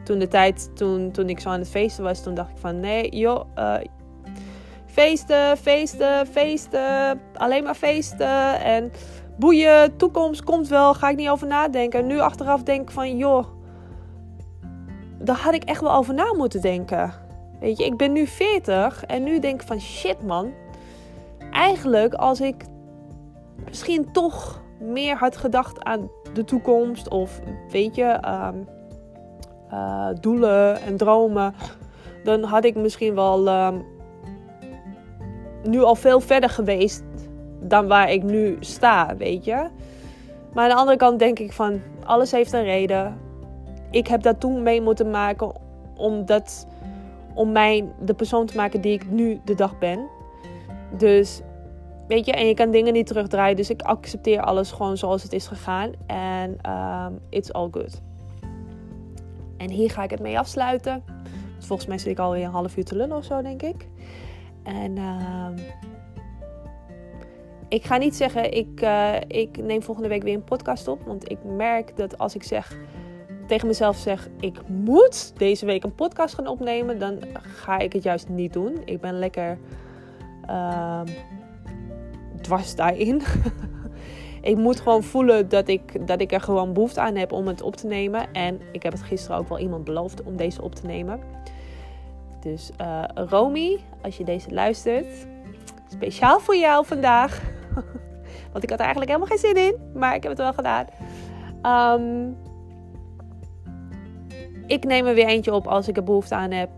toen 0.03 0.19
de 0.19 0.27
tijd, 0.27 0.75
toen, 0.75 1.11
toen 1.11 1.29
ik 1.29 1.39
zo 1.39 1.49
aan 1.49 1.59
het 1.59 1.69
feesten 1.69 2.03
was, 2.03 2.23
toen 2.23 2.33
dacht 2.33 2.51
ik 2.51 2.57
van 2.57 2.79
nee, 2.79 3.17
joh, 3.17 3.45
uh, 3.57 3.75
feesten, 4.85 5.57
feesten, 5.57 6.27
feesten, 6.27 7.21
alleen 7.33 7.63
maar 7.63 7.75
feesten 7.75 8.59
en 8.61 8.91
boeien, 9.37 9.97
toekomst 9.97 10.43
komt 10.43 10.67
wel, 10.67 10.93
ga 10.93 11.09
ik 11.09 11.15
niet 11.15 11.29
over 11.29 11.47
nadenken. 11.47 11.99
En 11.99 12.07
nu 12.07 12.19
achteraf 12.19 12.63
denk 12.63 12.81
ik 12.81 12.91
van 12.91 13.17
joh, 13.17 13.45
daar 15.19 15.39
had 15.39 15.53
ik 15.53 15.63
echt 15.63 15.81
wel 15.81 15.93
over 15.93 16.13
na 16.13 16.33
moeten 16.33 16.61
denken. 16.61 17.13
Weet 17.59 17.77
je, 17.77 17.85
ik 17.85 17.97
ben 17.97 18.11
nu 18.11 18.27
40 18.27 19.05
en 19.05 19.23
nu 19.23 19.39
denk 19.39 19.61
ik 19.61 19.67
van 19.67 19.79
shit 19.79 20.23
man. 20.23 20.53
Eigenlijk 21.55 22.13
als 22.13 22.41
ik 22.41 22.65
misschien 23.67 24.11
toch 24.11 24.63
meer 24.79 25.17
had 25.17 25.37
gedacht 25.37 25.83
aan 25.83 26.09
de 26.33 26.43
toekomst 26.43 27.09
of 27.09 27.39
weet 27.69 27.95
je, 27.95 28.03
ehm, 28.03 28.55
eh, 29.69 30.07
doelen 30.19 30.81
en 30.81 30.97
dromen, 30.97 31.53
dan 32.23 32.43
had 32.43 32.65
ik 32.65 32.75
misschien 32.75 33.15
wel 33.15 33.47
ehm, 33.47 33.75
nu 35.63 35.81
al 35.81 35.95
veel 35.95 36.19
verder 36.19 36.49
geweest 36.49 37.03
dan 37.59 37.87
waar 37.87 38.11
ik 38.11 38.23
nu 38.23 38.57
sta, 38.59 39.15
weet 39.17 39.45
je. 39.45 39.67
Maar 40.53 40.63
aan 40.63 40.69
de 40.69 40.75
andere 40.75 40.97
kant 40.97 41.19
denk 41.19 41.39
ik 41.39 41.53
van 41.53 41.81
alles 42.03 42.31
heeft 42.31 42.53
een 42.53 42.63
reden. 42.63 43.17
Ik 43.91 44.07
heb 44.07 44.21
dat 44.21 44.39
toen 44.39 44.63
mee 44.63 44.81
moeten 44.81 45.09
maken 45.11 45.51
omdat 45.97 46.67
om 47.33 47.51
mij 47.51 47.93
de 47.99 48.13
persoon 48.13 48.45
te 48.45 48.55
maken 48.55 48.81
die 48.81 48.93
ik 48.93 49.09
nu 49.09 49.39
de 49.43 49.55
dag 49.55 49.77
ben. 49.77 50.14
Dus 50.91 51.41
weet 52.07 52.25
je, 52.25 52.31
en 52.31 52.47
je 52.47 52.53
kan 52.53 52.71
dingen 52.71 52.93
niet 52.93 53.07
terugdraaien. 53.07 53.55
Dus 53.55 53.69
ik 53.69 53.81
accepteer 53.81 54.41
alles 54.41 54.71
gewoon 54.71 54.97
zoals 54.97 55.23
het 55.23 55.33
is 55.33 55.47
gegaan. 55.47 55.91
En 56.07 56.71
um, 56.71 57.19
it's 57.29 57.51
all 57.51 57.67
good. 57.71 58.01
En 59.57 59.69
hier 59.69 59.91
ga 59.91 60.03
ik 60.03 60.09
het 60.09 60.19
mee 60.19 60.39
afsluiten. 60.39 61.03
Volgens 61.59 61.87
mij 61.87 61.97
zit 61.97 62.11
ik 62.11 62.19
alweer 62.19 62.43
een 62.43 62.51
half 62.51 62.77
uur 62.77 62.85
te 62.85 62.95
lullen 62.95 63.17
of 63.17 63.23
zo, 63.23 63.41
denk 63.41 63.61
ik. 63.61 63.87
En 64.63 64.95
uh, 64.95 65.47
ik 67.67 67.85
ga 67.85 67.97
niet 67.97 68.15
zeggen, 68.15 68.51
ik, 68.51 68.81
uh, 68.81 69.15
ik 69.27 69.57
neem 69.57 69.83
volgende 69.83 70.09
week 70.09 70.23
weer 70.23 70.33
een 70.33 70.43
podcast 70.43 70.87
op. 70.87 71.01
Want 71.05 71.31
ik 71.31 71.43
merk 71.43 71.97
dat 71.97 72.17
als 72.17 72.35
ik 72.35 72.43
zeg 72.43 72.77
tegen 73.47 73.67
mezelf 73.67 73.97
zeg, 73.97 74.29
ik 74.39 74.67
moet 74.67 75.33
deze 75.37 75.65
week 75.65 75.83
een 75.83 75.95
podcast 75.95 76.35
gaan 76.35 76.47
opnemen, 76.47 76.99
dan 76.99 77.19
ga 77.33 77.77
ik 77.77 77.93
het 77.93 78.03
juist 78.03 78.29
niet 78.29 78.53
doen. 78.53 78.81
Ik 78.85 79.01
ben 79.01 79.19
lekker 79.19 79.57
uh, 80.49 81.01
dwars 82.41 82.75
daarin. 82.75 83.21
ik 84.41 84.57
moet 84.57 84.79
gewoon 84.79 85.03
voelen 85.03 85.49
dat 85.49 85.67
ik, 85.67 86.07
dat 86.07 86.21
ik 86.21 86.31
er 86.31 86.41
gewoon 86.41 86.73
behoefte 86.73 87.01
aan 87.01 87.15
heb 87.15 87.31
om 87.31 87.47
het 87.47 87.61
op 87.61 87.75
te 87.75 87.87
nemen. 87.87 88.33
En 88.33 88.61
ik 88.71 88.83
heb 88.83 88.91
het 88.91 89.03
gisteren 89.03 89.37
ook 89.37 89.49
wel 89.49 89.59
iemand 89.59 89.83
beloofd 89.83 90.23
om 90.23 90.37
deze 90.37 90.61
op 90.61 90.75
te 90.75 90.85
nemen. 90.85 91.19
Dus 92.39 92.71
uh, 92.81 93.03
Romy, 93.15 93.79
als 94.01 94.17
je 94.17 94.23
deze 94.23 94.53
luistert, 94.53 95.27
speciaal 95.87 96.39
voor 96.39 96.55
jou 96.55 96.85
vandaag. 96.85 97.41
Want 98.51 98.63
ik 98.63 98.69
had 98.69 98.79
er 98.79 98.85
eigenlijk 98.85 99.11
helemaal 99.11 99.37
geen 99.37 99.53
zin 99.53 99.65
in, 99.65 99.99
maar 99.99 100.15
ik 100.15 100.23
heb 100.23 100.31
het 100.31 100.41
wel 100.41 100.53
gedaan. 100.53 100.85
Um, 102.01 102.37
ik 104.67 104.83
neem 104.83 105.05
er 105.05 105.13
weer 105.13 105.27
eentje 105.27 105.53
op 105.53 105.67
als 105.67 105.87
ik 105.87 105.97
er 105.97 106.03
behoefte 106.03 106.35
aan 106.35 106.51
heb. 106.51 106.69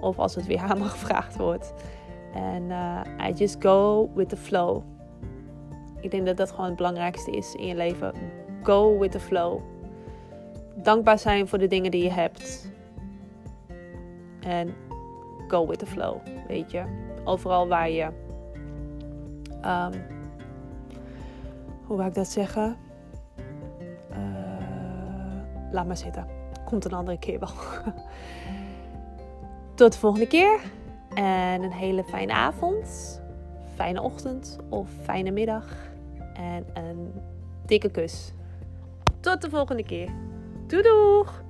Of 0.00 0.18
als 0.18 0.34
het 0.34 0.46
weer 0.46 0.60
aan 0.68 0.78
me 0.78 0.84
gevraagd 0.84 1.36
wordt. 1.36 1.72
En 2.36 2.70
uh, 2.70 3.28
I 3.28 3.32
just 3.32 3.56
go 3.58 4.10
with 4.14 4.28
the 4.28 4.36
flow. 4.36 4.82
Ik 6.00 6.10
denk 6.10 6.26
dat 6.26 6.36
dat 6.36 6.50
gewoon 6.50 6.66
het 6.66 6.76
belangrijkste 6.76 7.30
is 7.30 7.54
in 7.54 7.66
je 7.66 7.74
leven. 7.74 8.12
Go 8.62 8.98
with 8.98 9.10
the 9.10 9.20
flow. 9.20 9.60
Dankbaar 10.74 11.18
zijn 11.18 11.48
voor 11.48 11.58
de 11.58 11.66
dingen 11.66 11.90
die 11.90 12.02
je 12.02 12.10
hebt. 12.10 12.70
En 14.40 14.74
go 15.48 15.66
with 15.66 15.78
the 15.78 15.86
flow, 15.86 16.16
weet 16.48 16.70
je. 16.70 16.84
Overal 17.24 17.68
waar 17.68 17.90
je... 17.90 18.04
Um, 19.64 19.92
hoe 21.84 21.96
wou 21.96 22.08
ik 22.08 22.14
dat 22.14 22.28
zeggen? 22.28 22.76
Uh, 24.10 25.72
laat 25.72 25.86
maar 25.86 25.96
zitten. 25.96 26.26
Komt 26.64 26.84
een 26.84 26.92
andere 26.92 27.18
keer 27.18 27.38
wel. 27.38 27.48
Tot 29.74 29.92
de 29.92 29.98
volgende 29.98 30.26
keer. 30.26 30.60
En 31.16 31.62
een 31.62 31.72
hele 31.72 32.04
fijne 32.04 32.32
avond, 32.32 33.20
fijne 33.74 34.02
ochtend 34.02 34.58
of 34.68 34.88
fijne 35.02 35.30
middag. 35.30 35.64
En 36.34 36.66
een 36.74 37.12
dikke 37.66 37.90
kus. 37.90 38.32
Tot 39.20 39.42
de 39.42 39.50
volgende 39.50 39.82
keer. 39.82 40.08
Doei 40.66 40.82
doeg! 40.82 41.44